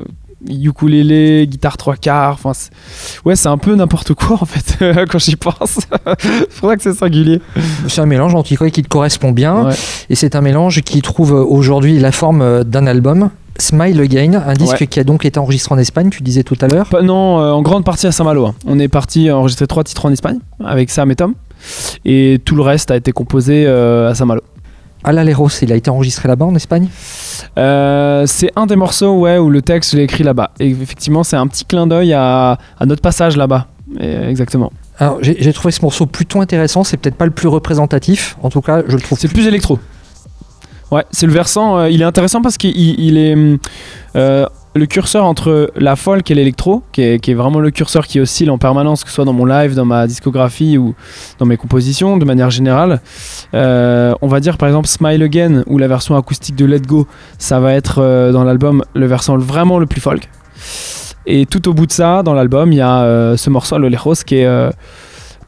[0.50, 2.38] ukulélé, guitare trois quarts.
[2.42, 2.54] Enfin,
[3.26, 5.80] ouais, c'est un peu n'importe quoi en fait quand j'y pense.
[6.18, 7.42] c'est pour ça que c'est singulier.
[7.90, 9.66] C'est un mélange en tout cas qui te correspond bien.
[9.68, 9.74] Ouais.
[10.10, 13.30] Et c'est un mélange qui trouve aujourd'hui la forme d'un album.
[13.60, 14.88] Smile Again, un disque Ouais.
[14.88, 16.88] qui a donc été enregistré en Espagne, tu disais tout à l'heure.
[17.04, 18.46] Non, euh, en grande partie à Saint-Malo.
[18.48, 18.56] hein.
[18.66, 21.34] On est parti enregistrer trois titres en Espagne avec Sam et Tom.
[22.06, 24.42] Et tout le reste a été composé euh, à Saint-Malo.
[25.04, 26.88] Alaleros, il a été enregistré là-bas en Espagne?
[27.58, 30.52] Euh, c'est un des morceaux ouais, où le texte, je l'ai écrit là-bas.
[30.60, 33.68] Et effectivement, c'est un petit clin d'œil à, à notre passage là-bas.
[34.00, 34.72] Exactement.
[35.00, 38.60] Alors, j'ai trouvé ce morceau plutôt intéressant, c'est peut-être pas le plus représentatif, en tout
[38.62, 39.80] cas je le trouve C'est plus électro.
[40.92, 41.78] Ouais, c'est le versant.
[41.78, 43.58] euh, il est intéressant parce qu'il il- il est hum,
[44.16, 48.50] euh, le curseur entre la folk et l'électro, qui est, vraiment le curseur qui oscille
[48.52, 50.94] en permanence, que ce soit dans mon live, dans ma discographie ou
[51.40, 53.02] dans mes compositions de manière générale.
[53.56, 57.08] Euh, on va dire par exemple Smile Again, ou la version acoustique de Let Go,
[57.40, 60.30] ça va être dans l'album le versant vraiment le plus folk.
[61.26, 64.24] Et tout au bout de ça, dans l'album, il y a ce morceau, Le Lejos,
[64.26, 64.70] qui est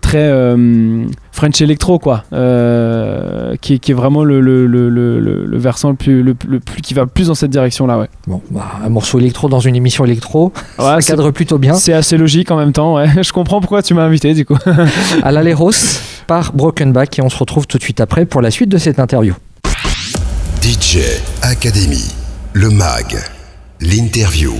[0.01, 2.23] très euh, French Electro, quoi.
[2.33, 6.21] Euh, qui, est- qui est vraiment le, le, le, le, le- le versant le plus,
[6.23, 8.09] le, le plus qui va plus dans cette direction-là, ouais.
[8.27, 11.73] Bon, bah, un morceau électro dans une émission électro, Ouais, ça cadre plutôt bien.
[11.75, 13.07] C'est assez logique en même temps, ouais.
[13.23, 14.57] Je comprends pourquoi tu m'as invité, du coup.
[15.23, 15.71] Alaleros
[16.27, 18.77] par Broken Back et on se retrouve tout de suite après pour la suite de
[18.77, 19.33] cette interview.
[20.61, 20.99] DJ
[21.41, 22.13] Academy,
[22.53, 23.17] le MAG,
[23.81, 24.53] l'interview.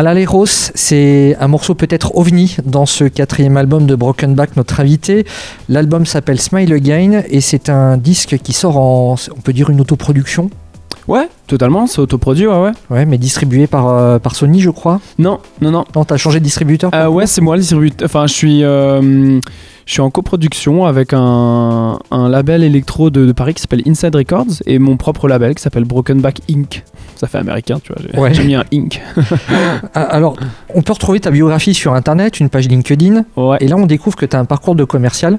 [0.00, 5.26] Alaleros, c'est un morceau peut-être ovni dans ce quatrième album de Broken Back, notre invité.
[5.68, 9.78] L'album s'appelle Smile Again et c'est un disque qui sort en, on peut dire, une
[9.78, 10.48] autoproduction.
[11.10, 12.70] Ouais, totalement, c'est autoproduit, ouais, ouais.
[12.88, 15.00] Ouais, mais distribué par, euh, par Sony, je crois.
[15.18, 15.84] Non, non, non.
[15.96, 18.06] Non, t'as changé de distributeur Euh, ouais, c'est moi le distributeur.
[18.06, 19.40] Enfin, je suis, euh,
[19.86, 24.14] je suis en coproduction avec un, un label électro de, de Paris qui s'appelle Inside
[24.14, 26.84] Records et mon propre label qui s'appelle Broken Back Inc.
[27.16, 28.00] Ça fait américain, tu vois.
[28.14, 28.32] J'ai Ouais.
[28.32, 29.02] j'ai mis un Inc.
[29.94, 30.36] Ah, Alors,
[30.76, 33.24] on peut retrouver ta biographie sur Internet, une page LinkedIn.
[33.36, 33.56] Ouais.
[33.60, 35.38] Et là, on découvre que tu as un parcours de commercial.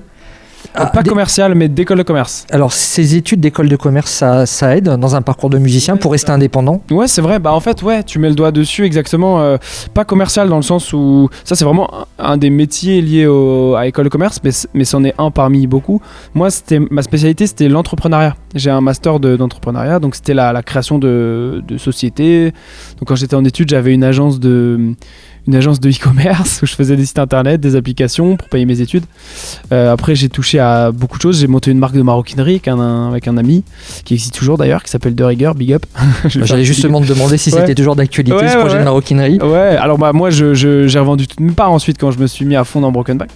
[0.74, 2.46] Ah, pas des- commercial, mais d'école de commerce.
[2.52, 6.12] Alors, ces études d'école de commerce, ça, ça aide dans un parcours de musicien pour
[6.14, 6.82] rester indépendant?
[6.92, 7.40] Ouais, c'est vrai.
[7.40, 9.42] Bah en fait, ouais, tu mets le doigt dessus exactement.
[9.42, 9.58] euh,
[9.94, 13.88] pas commercial dans le sens où ça c'est vraiment un des métiers liés au- à
[13.88, 16.02] école de commerce, mais mais c'en est un parmi beaucoup.
[16.34, 18.36] Moi, c'était ma spécialité, c'était l'entrepreneuriat.
[18.56, 22.52] J'ai un master de- d'entrepreneuriat, donc c'était la, la création de, de sociétés.
[23.00, 24.94] Donc quand j'étais en études, j'avais une agence de
[25.48, 28.82] une agence de e-commerce où je faisais des sites internet, des applications pour payer mes
[28.82, 29.04] études.
[29.72, 31.40] Euh, après, j'ai touché à beaucoup de choses.
[31.40, 33.64] J'ai monté une marque de maroquinerie avec un, avec un ami
[34.06, 35.86] qui existe toujours d'ailleurs, qui s'appelle De Rigueur, Big Up.
[36.28, 37.60] J'allais justement te demander si Ouais.
[37.62, 39.40] c'était toujours d'actualité Ouais, ce projet ouais, de maroquinerie.
[39.42, 42.28] Ouais, alors bah moi je, je- j'ai revendu toutes mes parts ensuite quand je me
[42.28, 43.30] suis mis à fond dans Broken Back.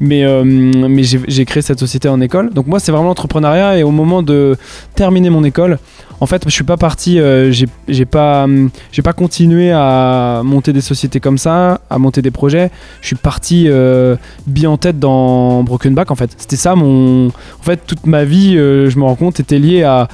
[0.00, 2.50] Mais, euh, mais j'ai créé cette société en école.
[2.54, 4.56] Donc moi c'est vraiment l'entrepreneuriat et au moment de
[4.94, 5.78] terminer mon école,
[6.20, 10.72] en fait je suis pas parti, euh, j'ai, pas, hum, j'ai pas continué à monter
[10.72, 12.70] des sociétés comme ça, à monter des projets.
[13.00, 14.16] Je suis parti euh,
[14.46, 16.30] bien en tête dans Broken Back en fait.
[16.36, 17.28] C'était ça mon...
[17.28, 20.08] En fait toute ma vie, euh, je me rends compte, était liée à,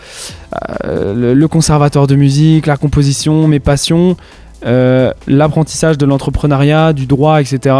[0.85, 4.17] le, le conservatoire de musique, la composition, mes passions.
[4.65, 7.77] Euh, l'apprentissage de l'entrepreneuriat, du droit, etc.,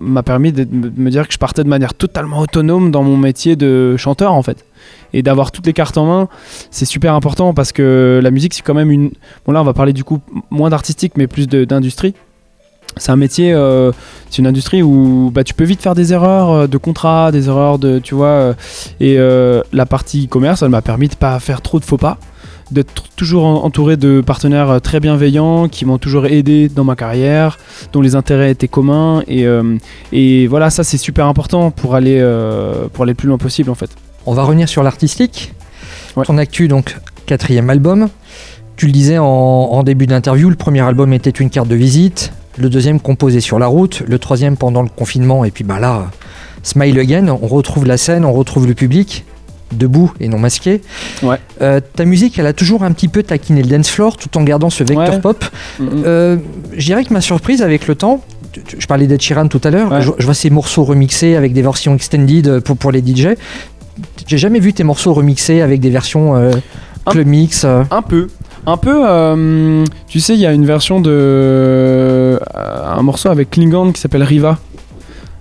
[0.00, 3.54] m'a permis de me dire que je partais de manière totalement autonome dans mon métier
[3.56, 4.64] de chanteur, en fait.
[5.12, 6.28] Et d'avoir toutes les cartes en main,
[6.70, 9.10] c'est super important parce que la musique, c'est quand même une.
[9.46, 10.20] Bon, là, on va parler du coup
[10.50, 12.14] moins d'artistique, mais plus d'industrie.
[12.98, 13.92] C'est un métier, euh,
[14.30, 17.48] c'est une industrie où bah, tu peux vite faire des erreurs euh, de contrat, des
[17.48, 17.98] erreurs de.
[17.98, 18.54] Tu vois.
[18.54, 18.54] euh,
[19.00, 19.16] et
[19.72, 22.18] la partie e-commerce, elle m'a permis de pas faire trop de faux pas
[22.72, 27.58] d'être toujours en- entouré de partenaires très bienveillants qui m'ont toujours aidé dans ma carrière,
[27.92, 32.18] dont les intérêts étaient communs et, voilà ça c'est super important pour aller
[32.92, 33.90] pour aller le plus loin possible en fait.
[34.26, 35.52] On va revenir sur l'artistique.
[36.16, 36.24] Ouais.
[36.24, 36.96] Ton actu, donc,
[37.26, 38.08] quatrième album.
[38.76, 42.32] Tu le disais en, en début d'interview, le premier album était une carte de visite,
[42.58, 46.10] le deuxième composé sur la route, le troisième pendant le confinement, et puis bah là,
[46.62, 49.24] Smile Again, on retrouve la scène, on retrouve le public,
[49.72, 50.82] debout et non masqué.
[51.22, 51.36] Ouais.
[51.62, 54.42] Euh, ta musique, elle a toujours un petit peu taquiné le dance floor tout en
[54.42, 55.20] gardant ce vecteur Ouais.
[55.20, 55.44] pop.
[55.80, 56.36] Euh,
[56.76, 58.22] je dirais que ma surprise avec le temps,
[58.78, 60.02] je parlais d'Ed Sheeran tout à l'heure, Ouais.
[60.02, 63.28] je, je vois ces morceaux remixés avec des versions extended euh, pour, pour les DJ.
[64.26, 66.50] J'ai jamais vu tes morceaux remixés avec des versions euh,
[67.06, 67.64] Un- mix.
[67.64, 67.82] euh.
[67.90, 68.28] Un peu.
[68.66, 71.10] Un peu, euh, tu sais, il y a une version de.
[71.12, 74.58] euh, un morceau avec Klingon qui s'appelle Riva.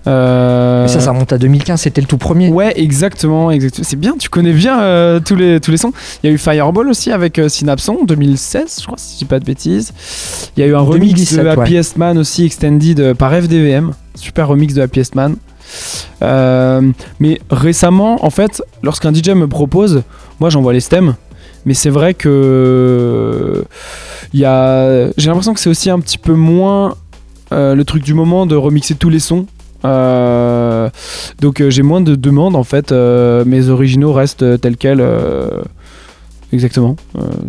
[0.05, 2.49] Mais ça, ça remonte à 2015, c'était le tout premier.
[2.49, 3.83] Ouais, exactement, exactement.
[3.89, 5.91] C'est bien, tu connais bien tous, les, tous les sons.
[6.23, 9.39] Il y a eu Fireball aussi avec Synapson, 2016, je crois, si je dis pas
[9.39, 9.91] de bêtises.
[10.55, 11.49] Il y a eu un remix 2017, de ouais.
[11.53, 13.93] Happiest Man aussi, extended par FDVM.
[14.13, 15.37] Super remix de Happiest Man.
[16.21, 16.81] Euh,
[17.19, 20.03] mais récemment, en fait, lorsqu'un DJ me propose,
[20.39, 21.15] moi j'envoie les stems.
[21.65, 23.63] Mais c'est vrai que
[24.33, 26.95] y a, j'ai l'impression que c'est aussi un petit peu moins
[27.51, 29.47] euh, le truc du moment de remixer tous les sons.
[29.83, 30.89] Euh,
[31.41, 32.91] donc j'ai moins de demandes en fait.
[32.91, 35.03] mes originaux restent tels quels.
[36.53, 36.95] exactement,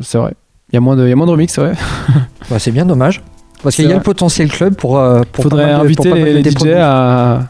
[0.03, 0.33] c'est vrai.
[0.73, 1.75] Il y a moins de, y a moins de remix, c'est vrai.
[2.51, 3.23] Bah, c'est bien dommage.
[3.63, 3.99] Parce qu'il y a vrai.
[3.99, 4.99] le potentiel club pour.
[4.99, 7.49] euh, pour Faudrait de- inviter les, DJ à,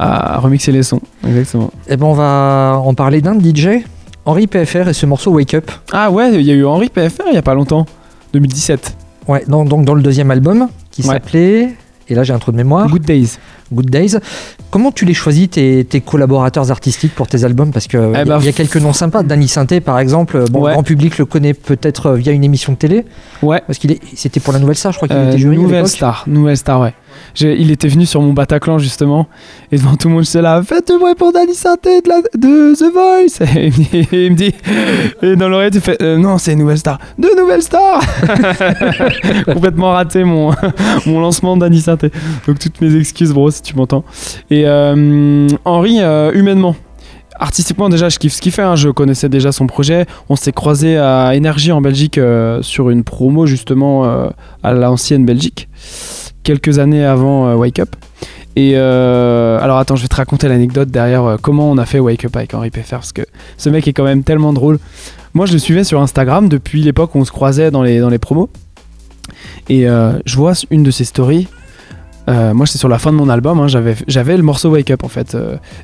[0.00, 1.00] à remixer les sons.
[1.26, 1.70] Exactement.
[1.88, 3.84] Eh ben, on va en parler d'un DJ,
[4.24, 5.70] Henri PFR et ce morceau Wake Up.
[5.92, 7.86] Ah ouais, il y a eu Henri PFR il y a pas longtemps,
[8.32, 8.96] 2017.
[9.28, 11.08] Ouais, dans- donc dans le deuxième album qui Ouais.
[11.14, 11.74] s'appelait.
[12.08, 12.88] Et là j'ai un trou de mémoire.
[12.88, 13.36] Good Days.
[13.72, 14.16] Good Days.
[14.70, 17.70] Comment tu les choisis tes, tes collaborateurs artistiques pour tes albums?
[17.70, 19.22] Parce qu'il Eh y, ben, a- y a quelques noms sympas.
[19.22, 20.70] Danny Sainté par exemple, bon, Ouais.
[20.70, 23.04] le grand public le connaît peut-être euh, via une émission de télé.
[23.42, 23.62] Ouais.
[23.64, 26.24] Parce qu'il c'était pour la Nouvelle Star, je crois qu'il Euh, était jury nouvelle star,
[26.26, 26.94] nouvelle star, ouais.
[27.40, 29.26] Il était venu sur mon Bataclan justement,
[29.72, 32.92] et devant tout le monde, j'étais là, faites-moi pour Danny Santé de, la- de The
[32.92, 33.46] Voice.
[33.56, 34.54] Et il me dit, et il me dit-
[35.22, 38.00] et dans l'oreille, tu fais, euh, non, c'est Nouvelle Star, de Nouvelle Star.
[39.46, 40.50] Complètement raté mon,
[41.06, 42.10] mon lancement Danny Santé.
[42.46, 44.04] Donc toutes mes excuses, bro, si tu m'entends.
[44.50, 46.74] Et euh, Henri, euh, humainement.
[47.42, 48.76] Artistiquement déjà je kiffe ce qu'il fait, hein.
[48.76, 53.02] je connaissais déjà son projet, on s'est croisé à Énergie en Belgique euh, sur une
[53.02, 54.28] promo justement euh,
[54.62, 55.66] à l'ancienne Belgique,
[56.50, 57.94] quelques années avant euh, Wake Up.
[58.56, 62.00] Et euh, alors attends, je vais te raconter l'anecdote derrière euh, comment on a fait
[62.00, 63.22] Wake Up avec Henri Pfeffer parce que
[63.56, 64.80] ce mec est quand même tellement drôle.
[65.32, 68.08] moi je le suivais sur Instagram depuis l'époque où on se croisait dans les, dans
[68.08, 68.50] les promos.
[69.68, 71.46] Et je vois une de ses stories.
[72.26, 73.60] Moi, c'est sur la fin de mon album.
[73.60, 75.36] hein, j'avais, le morceau Wake Up en fait,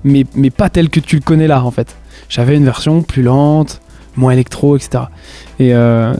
[0.02, 1.94] mais, mais pas tel que tu le connais là en fait.
[2.28, 3.80] J'avais une version plus lente,
[4.16, 5.04] moins électro, etc.
[5.60, 6.16] Et je,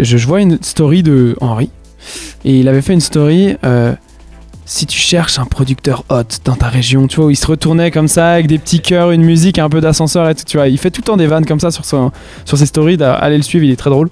[0.00, 1.70] je vois une story de Henri.
[2.44, 3.56] Et il avait fait une story.
[3.64, 3.94] euh,
[4.68, 7.90] si tu cherches un producteur hot dans ta région, tu vois, où il se retournait
[7.90, 10.68] comme ça avec des petits cœurs, une musique, un peu d'ascenseur et tout, tu vois.
[10.68, 12.98] Il fait tout le temps des vannes comme ça sur, ses stories.
[13.02, 14.10] Allez le suivre, il est très drôle.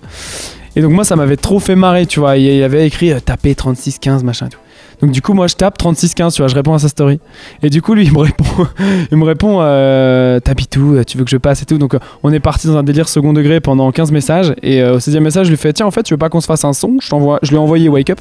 [0.74, 2.38] Et donc moi, ça m'avait trop fait marrer, tu vois.
[2.38, 4.58] Il avait écrit euh, taper 3615, machin et tout.
[5.02, 7.20] Donc du coup, moi, je tape 3615, tu vois, je réponds à sa story.
[7.62, 8.66] Et du coup, lui, il me répond,
[9.10, 11.78] il me répond, euh, t'habites où Tu veux que je passe et tout.
[11.78, 14.54] Donc euh, on est parti dans un délire second degré pendant 15 messages.
[14.62, 16.40] Et euh, au 16e message, je lui fais, tiens, en fait, tu veux pas qu'on
[16.40, 16.96] se fasse un son?
[17.00, 18.20] Je lui ai envoyé Wake Up.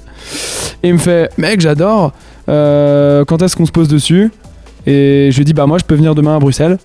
[0.84, 2.11] Et il me fait, mec, j'adore.
[2.49, 4.32] Euh, quand est-ce qu'on se pose dessus?
[4.86, 6.78] Et je lui dis, bah moi, je peux venir demain à Bruxelles.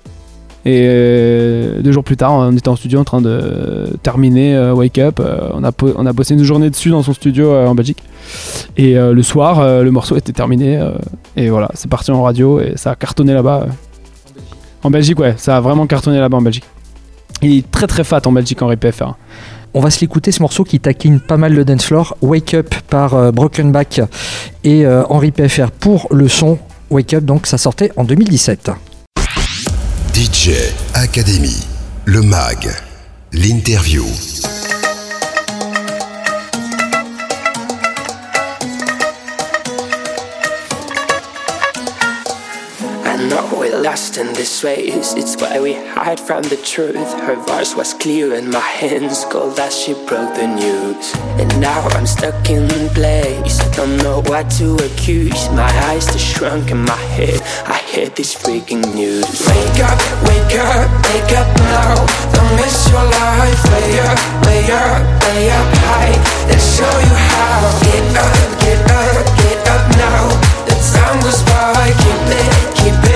[0.66, 4.74] Et euh, deux jours plus tard, on était en studio en train de terminer euh,
[4.74, 5.18] Wake Up.
[5.20, 8.02] Euh, on, a on bossé une journée dessus dans son studio en Belgique.
[8.76, 10.80] Et le soir, le morceau était terminé.
[11.36, 13.66] et voilà, c'est parti en radio et ça a cartonné là-bas.
[14.82, 16.64] En Belgique, ouais, ça a vraiment cartonné là-bas en Belgique.
[17.42, 19.14] Il est très très fat en Belgique, Henri PFR.
[19.72, 22.74] On va se l'écouter ce morceau qui taquine pas mal le dance floor, Wake Up
[22.88, 24.00] par euh, Broken Back
[24.64, 26.58] et Henri PFR pour le son
[26.90, 28.70] Wake Up, donc ça sortait en 2017.
[30.20, 30.50] DJ
[30.92, 31.56] Academy,
[32.04, 32.68] le MAG,
[33.32, 34.04] l'interview.
[43.82, 45.14] Lost in this race.
[45.14, 47.12] It's why we hide from the truth.
[47.20, 51.14] Her voice was clear and my hands cold as she broke the news.
[51.40, 53.60] And now I'm stuck in place.
[53.60, 55.48] I don't know what to accuse.
[55.50, 57.40] My eyes just shrunk in my head.
[57.64, 59.24] I heard this freaking news.
[59.48, 61.94] Wake up, wake up, wake up now.
[62.34, 63.60] Don't miss your life.
[63.72, 66.16] Way up, way up, way up high.
[66.48, 67.80] Let's show you how.
[67.86, 70.22] Get up, get up, get up now.
[70.68, 71.88] The time goes by.
[72.02, 73.09] Keep it, keep it,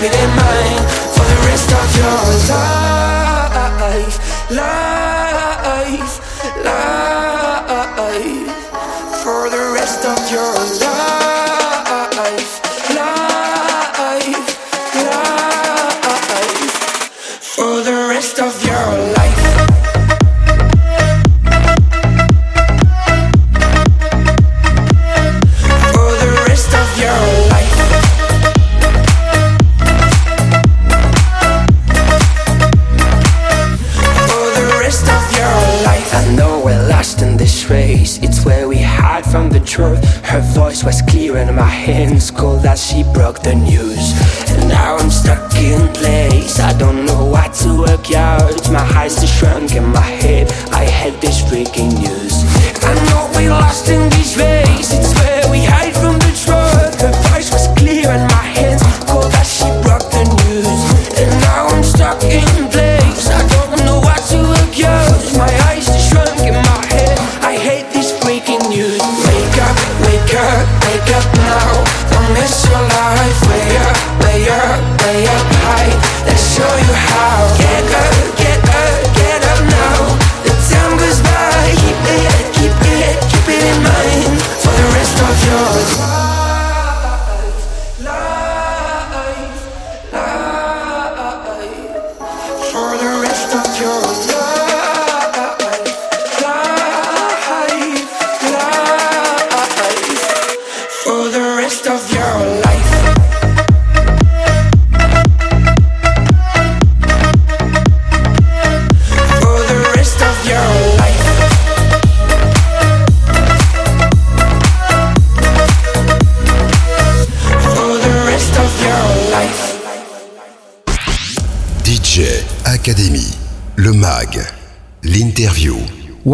[0.00, 1.09] keep it in mind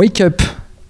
[0.07, 0.41] Wake Up,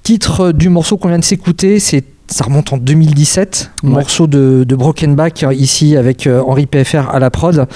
[0.02, 3.88] titre du morceau qu'on vient de s'écouter, c'est ça remonte en 2017, Ouais.
[3.88, 7.66] morceau de, de Broken Back euh, ici avec euh, Henri PFR à la prod.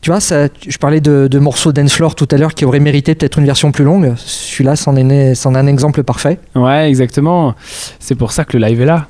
[0.00, 2.80] Tu vois, ça, je parlais de, de morceaux dance floor tout à l'heure qui auraient
[2.80, 4.14] mérité peut-être une version plus longue.
[4.16, 5.02] Celui-là, c'en est,
[5.32, 6.38] est un exemple parfait.
[6.54, 7.54] Ouais, exactement.
[8.00, 9.06] C'est pour ça que le live est là.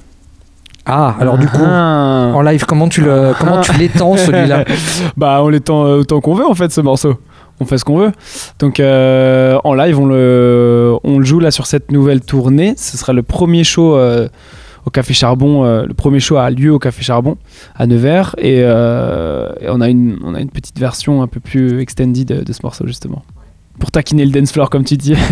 [0.86, 2.32] Ah, alors du coup, Ah.
[2.34, 4.64] en live, comment tu le, comment tu l'étends celui-là?
[5.16, 7.16] Bah on l'étend euh, autant qu'on veut en fait ce morceau.
[7.60, 8.12] On fait ce qu'on veut.
[8.58, 12.74] Donc euh, en live on le, on le joue là sur cette nouvelle tournée.
[12.76, 14.28] Ce sera le premier show euh,
[14.86, 15.64] au Café Charbon.
[15.64, 17.36] euh, le premier show a lieu au Café Charbon
[17.74, 18.64] à Nevers et, et
[19.68, 22.60] on, a une, on a une petite version un peu plus extended de, de ce
[22.62, 23.22] morceau justement.
[23.80, 25.14] pour taquiner le dance floor, comme tu dis.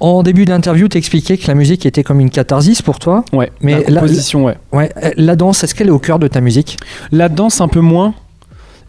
[0.00, 3.22] En début d'interview, tu expliquais que la musique était comme une catharsis pour toi.
[3.34, 4.56] ouais, Mais la la- composition, ouais.
[4.72, 6.78] Ouais, euh, la danse, est-ce qu'elle est au cœur de ta musique?
[7.12, 8.14] La danse, un peu moins.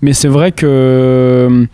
[0.02, 1.68] Mais c'est vrai que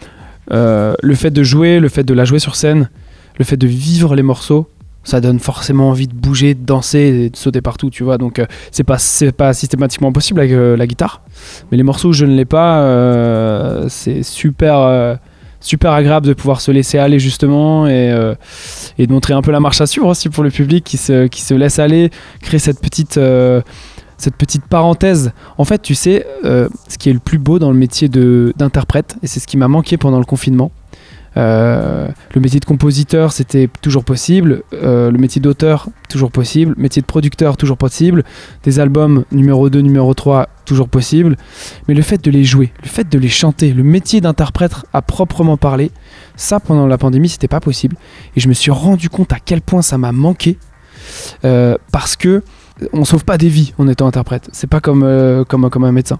[0.51, 2.89] euh, le fait de jouer, le fait de la jouer sur scène,
[3.37, 4.67] le fait de vivre les morceaux,
[5.03, 8.17] ça donne forcément envie de bouger, de danser, et de sauter partout, tu vois.
[8.17, 11.21] Donc euh, c'est pas c'est pas systématiquement possible avec euh, la guitare,
[11.71, 15.19] mais les morceaux où je ne l'ai pas, euh, c'est super
[15.63, 18.11] super agréable de pouvoir se laisser aller justement et
[18.97, 21.27] et de montrer un peu la marche à suivre aussi pour le public qui se
[21.27, 22.09] qui se laisse aller,
[22.41, 23.19] créer cette petite
[24.21, 25.31] cette petite parenthèse.
[25.57, 29.15] En fait, tu sais, euh, ce qui est le plus beau dans le métier d'interprète,
[29.23, 30.71] et c'est ce qui m'a manqué pendant le confinement,
[31.37, 34.63] euh, le métier de compositeur, c'était toujours possible.
[34.73, 36.75] euh, le métier d'auteur, toujours possible.
[36.77, 38.23] Métier de producteur, toujours possible.
[38.63, 41.37] Des albums numéro 2, numéro 3, toujours possible.
[41.87, 45.01] Mais le fait de les jouer, le fait de les chanter, le métier d'interprète à
[45.01, 45.91] proprement parler,
[46.35, 47.95] ça, pendant la pandémie, c'était pas possible.
[48.35, 50.57] Et je me suis rendu compte à quel point ça m'a manqué.
[51.41, 52.43] parce que
[52.93, 54.49] on sauve pas des vies en étant interprète.
[54.51, 56.19] C'est pas comme, euh, comme, comme un médecin.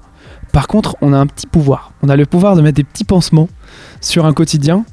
[0.52, 1.94] Par contre, on a un petit pouvoir.
[2.04, 3.50] On a le pouvoir de mettre des petits pansements
[4.02, 4.86] sur un quotidien,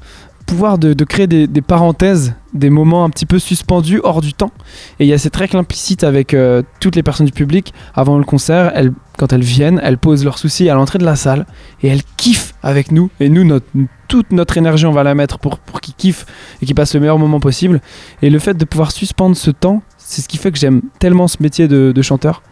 [0.46, 4.32] pouvoir de, de créer des, des parenthèses, des moments un petit peu suspendus hors du
[4.32, 4.50] temps.
[4.98, 8.18] Et il y a cette règle implicite avec euh, toutes les personnes du public avant
[8.18, 8.72] le concert.
[8.74, 11.44] Elles, quand elles viennent, elles posent leurs soucis à l'entrée de la salle
[11.82, 13.10] et elles kiffent avec nous.
[13.20, 13.66] Et nous, notre,
[14.08, 16.24] toute notre énergie, on va la mettre pour, pour qu'ils kiffent
[16.62, 17.80] et qu'ils passent le meilleur moment possible.
[18.22, 21.28] Et le fait de pouvoir suspendre ce temps, c'est ce qui fait que j'aime tellement
[21.28, 22.43] ce métier de, de chanteur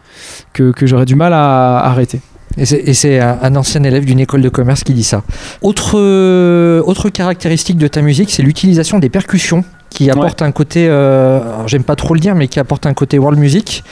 [0.53, 2.21] que, que j'aurais du mal à arrêter.
[2.57, 5.21] Et c'est- un, ancien élève d'une école de commerce qui dit ça.
[5.61, 10.87] Autre, euh, autre caractéristique de ta musique, c'est l'utilisation des percussions qui apporte un côté,
[10.87, 13.83] euh, j'aime pas trop le dire, mais qui apporte un côté world music.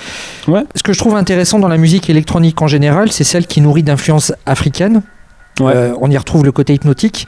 [0.48, 0.64] Ouais.
[0.76, 3.84] Ce que je trouve intéressant dans la musique électronique en général, c'est celle qui nourrit
[3.84, 5.02] d'influences africaines.
[5.60, 5.74] Ouais.
[5.76, 7.28] Euh, on y retrouve le côté hypnotique.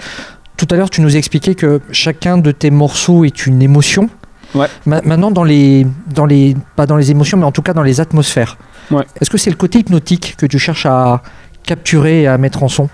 [0.57, 4.09] Tout à l'heure, tu nous expliquais que chacun de tes morceaux est une émotion.
[4.55, 4.67] Ouais.
[4.85, 7.83] Ma- maintenant, dans les, dans les, pas dans les émotions, mais en tout cas dans
[7.83, 8.57] les atmosphères.
[8.91, 9.03] Ouais.
[9.19, 11.21] Est-ce que c'est le côté hypnotique que tu cherches à
[11.63, 12.89] capturer et à mettre en son?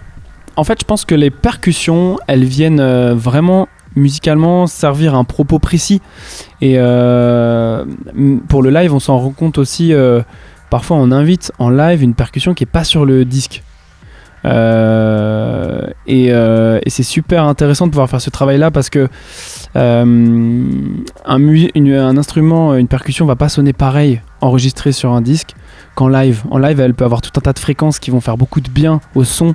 [0.56, 5.60] En fait, je pense que les percussions, elles viennent euh, vraiment musicalement servir un propos
[5.60, 6.02] précis.
[6.62, 7.86] Et euh,
[8.50, 9.94] pour le live, on s'en rend compte aussi.
[9.94, 10.22] euh,
[10.72, 13.62] parfois, on invite en live une percussion qui est pas sur le disque.
[14.46, 19.08] Euh, et et c'est super intéressant de pouvoir faire ce travail-là parce que
[19.76, 25.56] un, mu- une- un instrument, une percussion va pas sonner pareil enregistré sur un disque
[25.96, 26.44] qu'en live.
[26.50, 28.70] En live, elle peut avoir tout un tas de fréquences qui vont faire beaucoup de
[28.70, 29.54] bien au son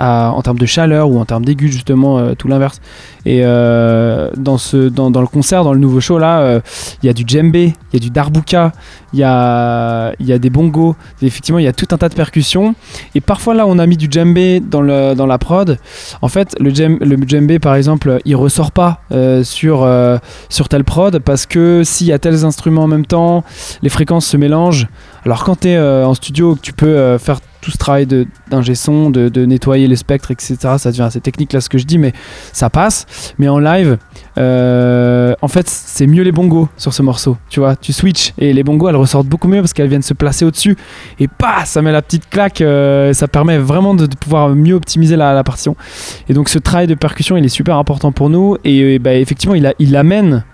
[0.00, 2.80] en termes de chaleur ou en termes d'aigu, justement, euh, tout l'inverse.
[3.24, 6.60] Et euh, dans, le concert, dans le nouveau show, là, euh,
[7.02, 8.72] il y a du djembé, il y a du darbuka,
[9.12, 10.96] il y a, des bongos.
[11.22, 12.74] Effectivement, il y a tout un tas de percussions.
[13.14, 15.78] Et parfois, là, on a mis du djembé dans, la prod.
[16.20, 19.02] En fait, le, djem, djembé, par exemple, il ressort pas
[19.42, 19.88] sur,
[20.48, 23.44] sur telle prod parce que s'il y a tels instruments en même temps,
[23.82, 24.88] les fréquences se mélangent.
[25.24, 28.06] Alors quand tu es en studio, tu peux euh, faire tout ce travail
[28.50, 31.78] d'ingé son, de, de nettoyer les spectres, etc., ça devient assez technique là ce que
[31.78, 32.12] je dis, mais
[32.52, 33.06] ça passe.
[33.38, 33.98] Mais en live,
[34.36, 37.38] euh, en fait, c'est mieux les bongos sur ce morceau.
[37.48, 40.12] Tu vois, tu switches et les bongos elles ressortent beaucoup mieux parce qu'elles viennent se
[40.12, 40.76] placer au-dessus.
[41.20, 45.16] Et pas, ça met la petite claque, euh, ça permet vraiment de, pouvoir mieux optimiser
[45.16, 45.76] la, partition.
[46.28, 48.56] Et donc ce travail de percussion, il est super important pour nous.
[48.64, 50.44] Et, euh, bah, effectivement, il, a, il amène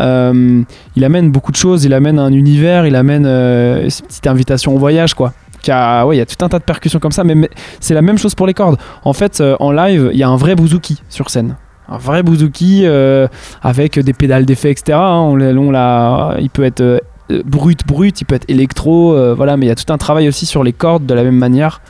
[0.00, 0.62] euh,
[0.96, 4.74] il amène beaucoup de choses, il amène un univers, il amène euh, cette petite invitation
[4.74, 5.32] au voyage, quoi.
[5.66, 7.50] Il y a tout un tas de percussions comme ça, mais,
[7.80, 8.78] c'est la même chose pour les cordes.
[9.04, 11.56] En fait, euh, en live, il y a un vrai bouzouki sur scène.
[11.88, 13.26] Un vrai bouzouki euh,
[13.62, 14.96] avec des pédales d'effet, etc.
[15.00, 15.18] hein.
[15.18, 17.02] On, il peut être
[17.44, 20.46] brut, brut, il peut être électro, voilà, mais il y a tout un travail aussi
[20.46, 21.80] sur les cordes de la même manière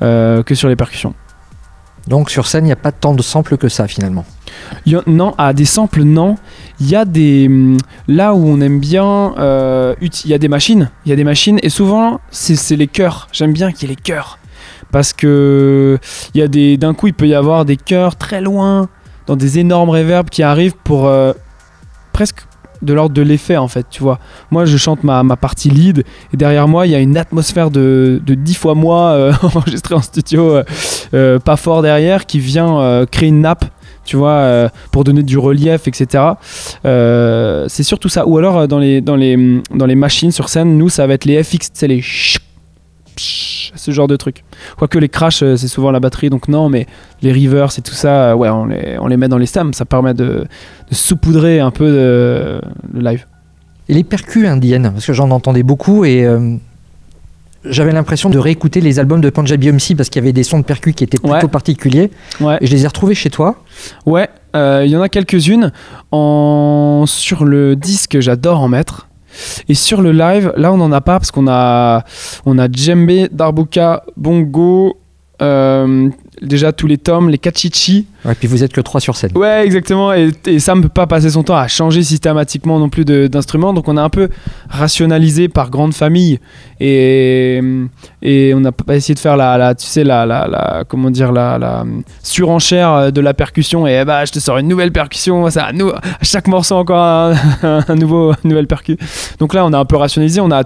[0.00, 1.14] que sur les percussions.
[2.06, 4.24] Donc sur scène, il n'y a pas tant de samples que ça finalement.
[5.06, 6.36] Non, à des samples, non.
[6.80, 7.46] Il y a des.
[7.48, 7.76] hum,
[8.08, 9.34] Là où on aime bien.
[9.38, 10.90] euh, Il y a des machines.
[11.06, 11.58] Il y a des machines.
[11.62, 13.28] Et souvent, c'est les chœurs.
[13.32, 14.38] J'aime bien qu'il y ait les chœurs.
[14.92, 15.98] Parce que.
[16.34, 16.76] Il y a des.
[16.76, 18.88] D'un coup, il peut y avoir des chœurs très loin.
[19.26, 21.06] Dans des énormes reverbs qui arrivent pour.
[21.06, 21.32] euh,
[22.12, 22.46] presque
[22.82, 24.18] de l'ordre de l'effet en fait tu vois
[24.50, 27.70] moi je chante ma, ma partie lead et derrière moi il y a une atmosphère
[27.70, 30.64] de, de 10 fois moi euh, enregistrée en studio euh,
[31.14, 33.64] euh, pas fort derrière qui vient euh, créer une nappe
[34.04, 36.22] tu vois, pour donner du relief, etc.
[36.82, 38.26] C'est surtout ça.
[38.26, 41.24] Ou alors dans les, dans, les, dans les machines sur scène, nous, ça va être
[41.24, 42.02] les FX, c'est les
[43.16, 44.44] psh, ce genre de trucs.
[44.76, 46.86] Quoique les crash, euh, c'est souvent la batterie, donc non, mais
[47.22, 49.72] les rivers et tout ça, euh, ouais, on les, on les met dans les stems,
[49.72, 52.60] ça permet de, de saupoudrer un peu de-
[52.92, 53.26] le live.
[53.88, 56.56] Et les percus indiennes, parce que j'en entendais beaucoup et euh,
[57.66, 60.58] j'avais l'impression de réécouter les albums de Punjabi MC parce qu'il y avait des sons
[60.58, 61.48] de percus qui étaient plutôt Ouais.
[61.48, 62.10] particuliers.
[62.40, 62.58] Ouais.
[62.60, 63.56] Et je les ai retrouvés chez toi.
[64.06, 65.72] Ouais, euh, il y en a quelques-unes.
[66.12, 67.04] En...
[67.06, 69.08] Sur le disque, j'adore en mettre.
[69.68, 72.04] Et sur le live, là, on n'en a pas parce qu'on a,
[72.46, 72.68] on a
[73.30, 74.98] darbuka, bongo,
[75.42, 76.10] euh,
[76.42, 78.06] déjà tous les tomes, les kachichi.
[78.28, 79.30] Et puis vous êtes que trois sur scène.
[79.34, 80.12] Ouais, exactement.
[80.14, 83.72] Et, et Sam peut pas passer son temps à changer systématiquement non plus d'instruments.
[83.74, 84.28] Donc on a un peu
[84.68, 86.38] rationalisé par grande famille.
[86.80, 87.60] Et,
[88.22, 91.10] et on n'a pas essayé de faire la, la tu sais, la, la, la- comment
[91.10, 91.84] dire, la, la
[92.22, 93.86] surenchère de la percussion.
[93.86, 95.48] Et bah, je te sors une nouvelle percussion.
[95.50, 95.72] Ça, à
[96.24, 97.34] chaque morceau, encore un,
[97.88, 98.96] un nouveau, une nouvelle percu.
[99.38, 100.40] Donc là, on a un peu rationalisé.
[100.40, 100.62] On a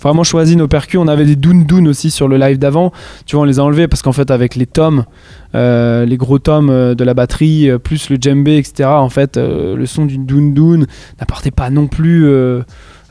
[0.00, 1.00] vraiment choisi nos percus.
[1.00, 2.92] On avait des doun doun aussi sur le live d'avant.
[3.26, 5.04] Tu vois, on les a enlevés parce qu'en fait, avec les tomes,
[5.54, 9.36] euh, les gros tomes euh, de la batterie, euh, plus le djembé, etc., en fait,
[9.36, 10.86] le son d'une doun doun
[11.18, 12.26] n'apportait pas non plus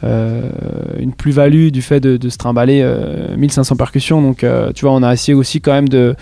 [0.03, 4.21] une plus-value du fait de, se trimballer euh, 1500 percussions.
[4.21, 6.15] Donc, tu vois, on a essayé aussi quand même de.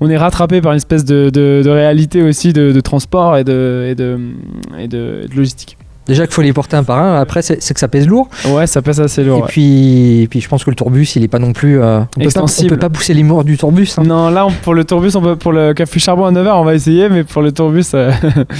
[0.00, 5.76] On est rattrapé par une espèce de, réalité aussi de, transport et de logistique.
[6.10, 7.20] Déjà qu'il faut les porter un par un.
[7.20, 8.28] Après, c'est que ça pèse lourd.
[8.48, 9.38] Ouais, ça pèse assez lourd.
[9.38, 9.48] et, ouais.
[9.48, 11.80] puis, et puis, je pense que le tourbus, il est pas non plus.
[11.80, 13.94] euh, on, peut pas, on peut pas pousser les morts du tourbus.
[13.96, 14.02] hein.
[14.04, 16.64] Non, là, on- pour le tourbus, on peut, pour le café charbon à 9h, on
[16.64, 18.10] va essayer, mais pour le tourbus, euh,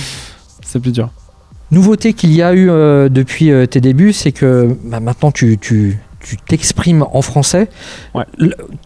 [0.64, 1.10] c'est plus dur.
[1.72, 5.58] Nouveauté qu'il y a eu euh, depuis euh, tes débuts, c'est que bah, maintenant tu,
[5.58, 7.68] tu, tu t'exprimes en français.
[8.14, 8.24] Ouais.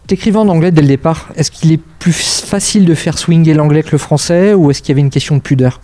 [0.07, 1.29] T'écrivais en anglais dès le départ.
[1.35, 4.89] Est-ce qu'il est plus facile de faire swinger l'anglais que le français ou est-ce qu'il
[4.89, 5.81] y avait une question de pudeur?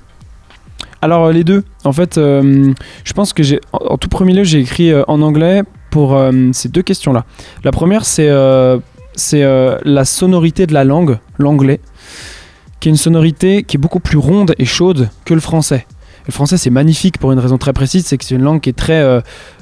[1.02, 1.64] Alors euh, les deux.
[1.84, 2.74] En fait, euh,
[3.04, 6.18] je pense que j'ai, en, tout premier lieu, j'ai écrit euh, en anglais pour
[6.54, 7.26] ces deux questions-là.
[7.66, 8.30] La première, c'est
[9.14, 9.44] c'est
[9.84, 11.82] la sonorité de la langue, l'anglais,
[12.80, 15.86] qui est une sonorité qui est beaucoup plus ronde et chaude que le français.
[16.28, 18.70] Le français, c'est magnifique pour une raison très précise, c'est que c'est une langue qui
[18.70, 19.22] est très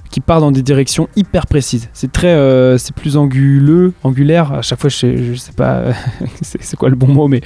[0.10, 1.90] qui part dans des directions hyper précises.
[1.94, 4.54] C'est très, euh, c'est plus anguleux, angulaire.
[4.54, 5.84] À chaque fois, je sais, sais pas,
[6.42, 7.42] c'est quoi le bon mot, mais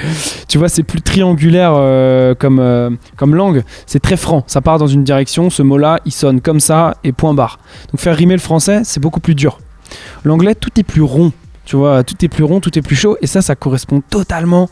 [0.48, 4.44] tu vois, c'est plus triangulaire euh, comme euh, comme langue c'est très franc.
[4.48, 7.60] Ça part dans une direction, ce mot-là, il sonne comme ça et point barre.
[7.92, 9.60] Donc faire rimer le français, c'est beaucoup plus dur.
[10.24, 11.32] L'anglais, tout est plus rond.
[11.66, 13.16] Tu vois, tout est plus rond, tout est plus chaud.
[13.22, 14.70] Et ça, ça correspond totalement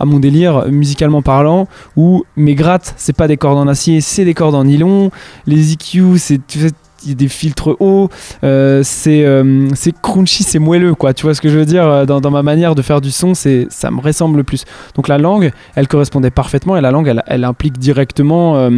[0.00, 4.24] à mon délire musicalement parlant, où mes grattes, c'est pas des cordes en acier, c'est
[4.24, 5.10] des cordes en nylon.
[5.46, 6.40] Les EQ, c'est
[7.06, 8.08] des filtres hauts,
[8.44, 11.14] euh, c'est euh, c'est crunchy, c'est moelleux, quoi.
[11.14, 13.10] Tu vois ce que je veux dire euh, dans, dans ma manière de faire du
[13.10, 14.64] son, ça me ressemble le plus.
[14.94, 18.70] Donc la langue, elle correspondait parfaitement et la langue, elle, elle implique directement euh,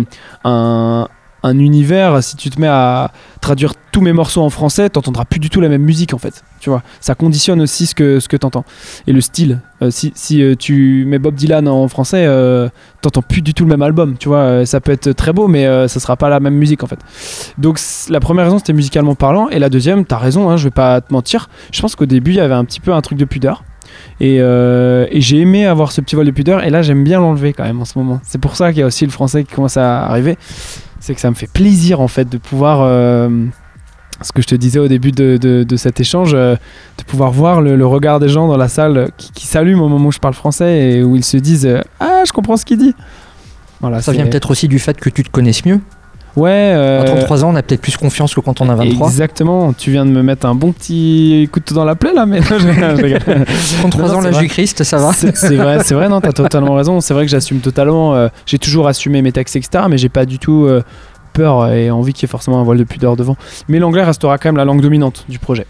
[0.45, 1.09] un,
[1.43, 2.23] un univers.
[2.23, 5.61] Si tu te mets à traduire tous mes morceaux en français, t'entendras plus du tout
[5.61, 6.43] la même musique en fait.
[6.65, 8.65] Tu vois, ça conditionne aussi ce que ce que t'entends
[9.07, 9.61] et le style.
[9.83, 12.71] Euh, si si euh, tu mets Bob Dylan en français, euh,
[13.03, 14.17] t'entends plus du tout le même album.
[14.19, 16.83] Tu vois, Euh, ça peut être très beau, mais ça sera pas la même musique
[16.83, 16.99] en fait.
[17.59, 17.79] Donc
[18.09, 21.03] la première raison c'était musicalement parlant et la deuxième, t'as raison, hein, je vais pas
[21.03, 21.51] te mentir.
[21.71, 23.63] Je pense qu'au début il y avait un petit peu un truc de pudeur.
[24.21, 24.41] Et,
[25.21, 27.83] j'ai aimé avoir ce petit vol de pudeur et là j'aime bien l'enlever quand même
[27.83, 28.21] en ce moment.
[28.23, 30.39] C'est pour ça qu'il y a aussi le français qui commence à arriver.
[30.99, 32.79] C'est que ça me fait plaisir en fait de pouvoir,
[34.23, 36.55] ce que je te disais au début de, de- de cet échange, euh,
[36.99, 39.89] de pouvoir voir le, le regard des gens dans la salle qui, qui s'allument au
[39.89, 42.65] moment où je parle français et où ils se disent euh, Ah, je comprends ce
[42.65, 42.95] qu'il dit.
[43.81, 45.81] Voilà, Ça vient peut-être aussi du fait que tu te connaisses mieux.
[46.37, 46.51] Ouais.
[46.51, 49.07] euh, À 33 ans, on a peut-être plus confiance que quand on a 23.
[49.09, 52.41] Exactement, tu viens de me mettre un bon petit couteau dans la plaie là, mais
[52.41, 53.45] non, je rigole, je rigole.
[53.81, 56.33] 33 Non, ans, l'âge du Christ, ça va C'est c'est vrai, c'est vrai, non, t'as
[56.33, 57.01] totalement raison.
[57.01, 58.15] C'est vrai que j'assume totalement.
[58.15, 59.85] euh, j'ai toujours assumé mes textes, etc.
[59.89, 60.83] Mais j'ai pas du tout euh,
[61.35, 63.37] peur et envie qu'il y ait forcément un voile de pudeur devant.
[63.69, 65.67] Mais l'anglais restera quand même la langue dominante du projet.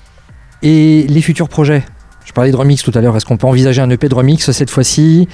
[0.63, 1.83] Et les futurs projets?
[2.25, 3.17] Je parlais de remix tout à l'heure.
[3.17, 5.29] Est-ce qu'on peut envisager un EP de remix cette fois-ci?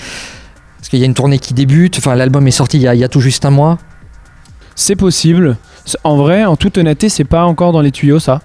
[0.81, 1.99] Est-ce qu'il y a une tournée qui débute?
[1.99, 3.79] Enfin, l'album est sorti il y, a, il y a tout juste un mois.
[4.75, 5.57] C'est possible.
[6.05, 8.41] En vrai, en toute honnêteté, c'est pas encore dans les tuyaux ça.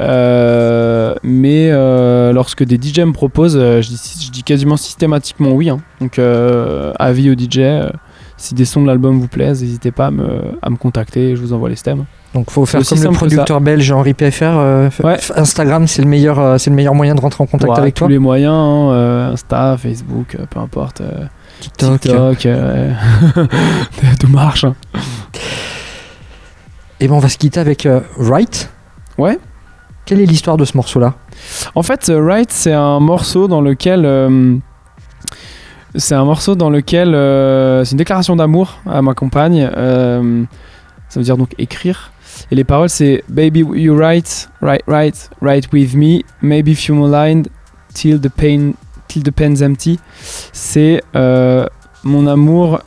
[0.00, 5.50] Euh, mais euh, lorsque des DJ me proposent, euh, je, dis, je dis quasiment systématiquement
[5.50, 5.68] oui.
[5.70, 5.80] hein.
[6.00, 7.60] Donc, euh, avis aux DJ.
[8.40, 11.36] Si des sons de l'album vous plaisent, n'hésitez pas à me, à me contacter.
[11.36, 12.04] Je vous envoie les stems.
[12.34, 14.44] Donc, faut faire comme le producteur belge Henri PFR.
[14.56, 15.18] euh, Ouais.
[15.36, 17.94] Instagram, c'est le meilleur, euh, c'est le meilleur moyen de rentrer en contact Voilà, avec
[17.94, 18.08] tous toi.
[18.08, 21.02] les moyens, hein, euh, Insta, Facebook, peu importe.
[21.60, 22.00] TikTok.
[22.00, 22.48] TikTok,
[24.20, 24.64] tout marche.
[24.64, 24.74] hein.
[27.00, 27.86] Et ben, on va se quitter avec
[28.18, 28.70] Right.
[29.18, 29.38] Ouais.
[30.06, 31.14] Quelle est l'histoire de ce morceau-là?
[31.74, 34.60] En fait, Right, c'est un morceau dans lequel.
[35.94, 37.14] C'est un morceau dans lequel.
[37.14, 39.68] euh, c'est une déclaration d'amour à ma compagne.
[39.76, 40.42] euh,
[41.08, 42.12] ça veut dire donc écrire.
[42.50, 46.20] Et les paroles, c'est Baby, you write, write, write, write with me.
[46.42, 47.44] Maybe few more lines
[47.92, 48.72] till the pain,
[49.08, 49.98] till the pen's empty.
[50.52, 51.66] C'est euh,
[52.04, 52.80] mon amour.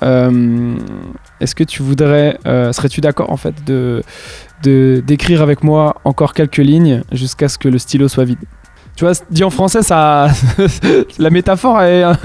[1.41, 4.01] Est-ce que tu voudrais, serais-tu d'accord en fait de-
[5.05, 8.39] d'écrire avec moi encore quelques lignes jusqu'à ce que le stylo soit vide?
[8.95, 10.27] Tu vois, dit en français, ça.
[11.19, 12.15] la métaphore, elle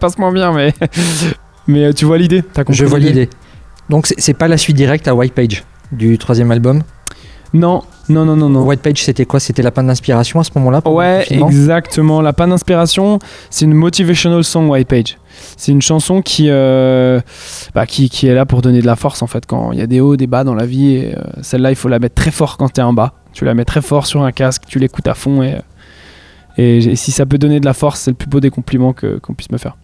[0.00, 0.72] passe moins bien, mais.
[1.66, 3.28] Mais euh, tu vois l'idée t'as compris Je vois l'idée.
[3.88, 5.62] Donc c'est- pas la suite directe à White Page
[5.92, 6.82] du troisième album?
[7.54, 8.62] Non, non, non, non, non.
[8.62, 9.38] White Page, c'était quoi?
[9.38, 12.22] C'était la panne d'inspiration à ce moment-là Ouais, exactement.
[12.22, 13.18] La panne d'inspiration,
[13.50, 15.18] c'est une motivational song White Page.
[15.56, 17.20] C'est une chanson qui, euh,
[17.74, 19.82] bah, qui, qui est là pour donner de la force en fait quand il y
[19.82, 21.02] a des hauts, des bas dans la vie.
[21.04, 23.12] Euh, celle-là, il faut la mettre très fort quand t'es en bas.
[23.34, 25.56] Tu la mets très fort sur un casque, tu l'écoutes à fond et,
[26.58, 28.92] et, et si ça peut donner de la force, c'est le plus beau des compliments
[28.92, 29.76] que- qu'on puisse me faire.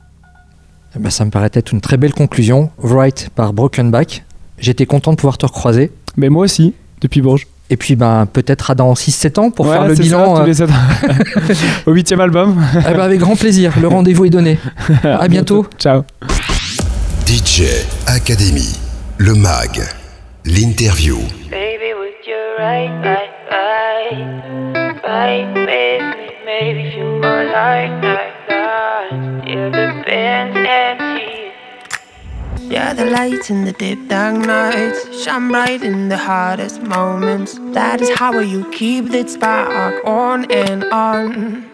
[0.97, 2.70] Eh ben, ça me paraît être une très belle conclusion.
[2.78, 4.24] Wright par Broken Back.
[4.59, 5.93] J'étais content de pouvoir te recroiser.
[6.16, 7.47] Mais moi aussi, depuis Bourges.
[7.70, 10.36] Et puis ben, peut-être à dans 6-7 ans pour Ouais, faire le bilan.
[10.36, 11.55] ça, tous euh, les sept ans.
[11.86, 12.57] Au huitième album.
[12.74, 13.74] eh ben, avec grand plaisir.
[13.81, 14.59] Le rendez-vous est donné.
[15.05, 15.66] À bientôt.
[15.78, 16.03] Ciao.
[17.27, 17.65] DJ
[18.07, 18.74] Academy,
[19.19, 19.82] le MAG,
[20.47, 21.19] l'interview.
[21.51, 26.38] Baby, would you ride, ride, ride, ride with me?
[26.49, 31.53] Maybe feel more like, like, like, till the band's empty.
[32.73, 37.59] Yeah, the lights in the deep dark nights shine bright in the hardest moments.
[37.75, 41.70] That is how you keep that spark on and on.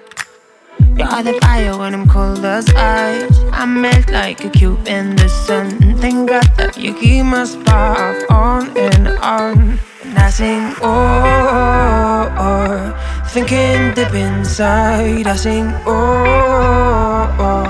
[0.97, 3.39] You're the fire when I'm cold as ice.
[3.53, 5.99] I melt like a cube in the sun.
[5.99, 9.79] Thank God that you keep my spark on and on.
[10.03, 12.94] And I sing, oh, oh, oh.
[13.35, 15.27] Thinking deep inside.
[15.27, 17.67] I sing, oh, oh,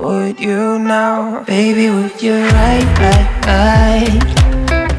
[0.00, 1.90] oh would you now, baby?
[1.90, 4.24] Would you ride, ride, ride,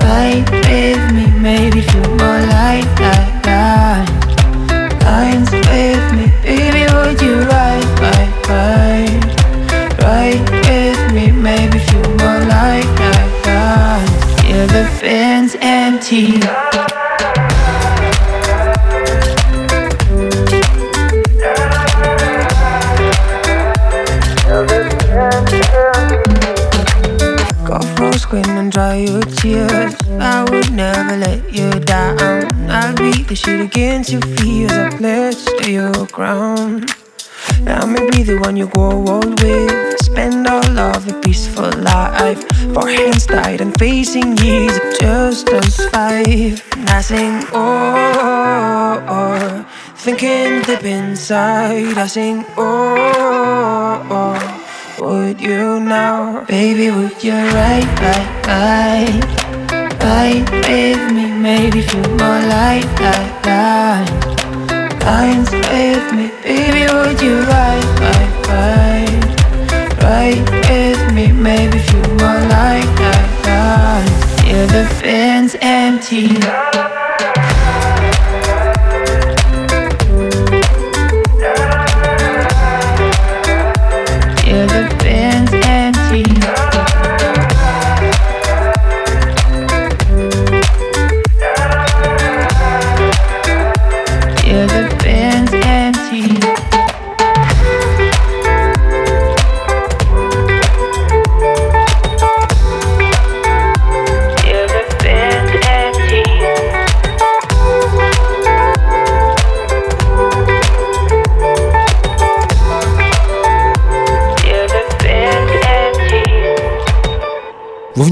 [0.04, 1.26] ride with me?
[1.42, 4.16] Maybe feel more like, like, like
[5.02, 6.84] lines with me, baby.
[6.94, 9.26] Would you ride, ride, ride,
[10.04, 11.32] ride with me?
[11.32, 13.28] Maybe feel more like that.
[13.46, 14.46] that.
[14.48, 17.15] Yeah, the fan's empty.
[27.98, 29.96] Full screen and dry your tears.
[30.20, 32.70] I would never let you down.
[32.70, 34.72] I'll beat the shit against your fears.
[34.72, 36.92] I pledge to your ground.
[37.68, 40.00] I may be the one you go old with.
[40.00, 42.44] Spend all of a peaceful life.
[42.74, 46.62] For hands tied and facing years of just us five.
[46.76, 49.66] And I sing, oh, oh,
[49.96, 51.98] thinking deep inside.
[51.98, 54.65] I sing, oh, oh.
[55.00, 56.90] Would you now, baby?
[56.90, 61.32] Would you ride, ride, ride, ride with me?
[61.34, 64.08] Maybe feel more like that, that.
[65.04, 66.88] Lines with me, baby.
[66.94, 71.32] Would you ride, ride, ride, ride with me?
[71.34, 74.46] Maybe feel more like that, that.
[74.48, 76.30] Yeah, the fan's empty.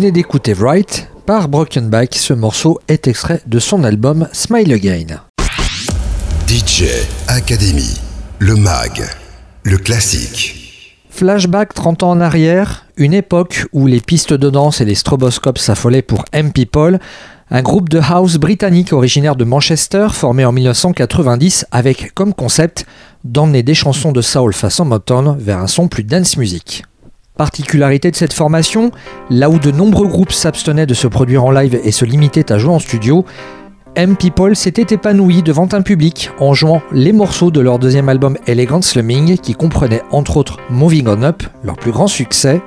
[0.04, 2.16] Venez d'écouter Wright par Broken Back.
[2.16, 5.22] Ce morceau est extrait de son album Smile Again.
[6.46, 6.84] DJ
[7.30, 8.02] Academy,
[8.40, 9.02] le MAG,
[9.64, 10.90] le classique.
[11.10, 15.58] Flashback 30 ans en arrière, une époque où les pistes de danse et les stroboscopes
[15.58, 17.00] s'affolaient pour M People,
[17.50, 22.86] un groupe de house britannique originaire de Manchester formé en 1990 avec comme concept
[23.24, 26.84] d'emmener des chansons de soul façon Motown vers un son plus dance music.
[27.38, 28.92] Particularité de cette formation,
[29.32, 32.60] là où de nombreux groupes s'abstenaient de se produire en live et se limitaient à
[32.60, 33.26] jouer en studio,
[33.96, 38.38] M People s'était épanoui devant un public en jouant les morceaux de leur deuxième album
[38.46, 42.62] Elegant Slumming qui comprenait entre autres Moving On Up, leur plus grand succès.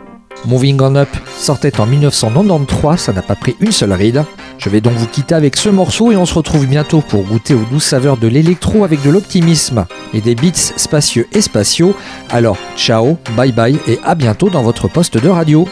[0.44, 4.24] Moving On Up sortait en 1993, ça n'a pas pris une seule ride.
[4.58, 7.54] Je vais donc vous quitter avec ce morceau et on se retrouve bientôt pour goûter
[7.54, 11.94] aux douces saveurs de l'électro avec de l'optimisme et des beats spacieux et spatiaux.
[12.30, 15.68] Alors ciao, bye bye et à bientôt dans votre poste de radio.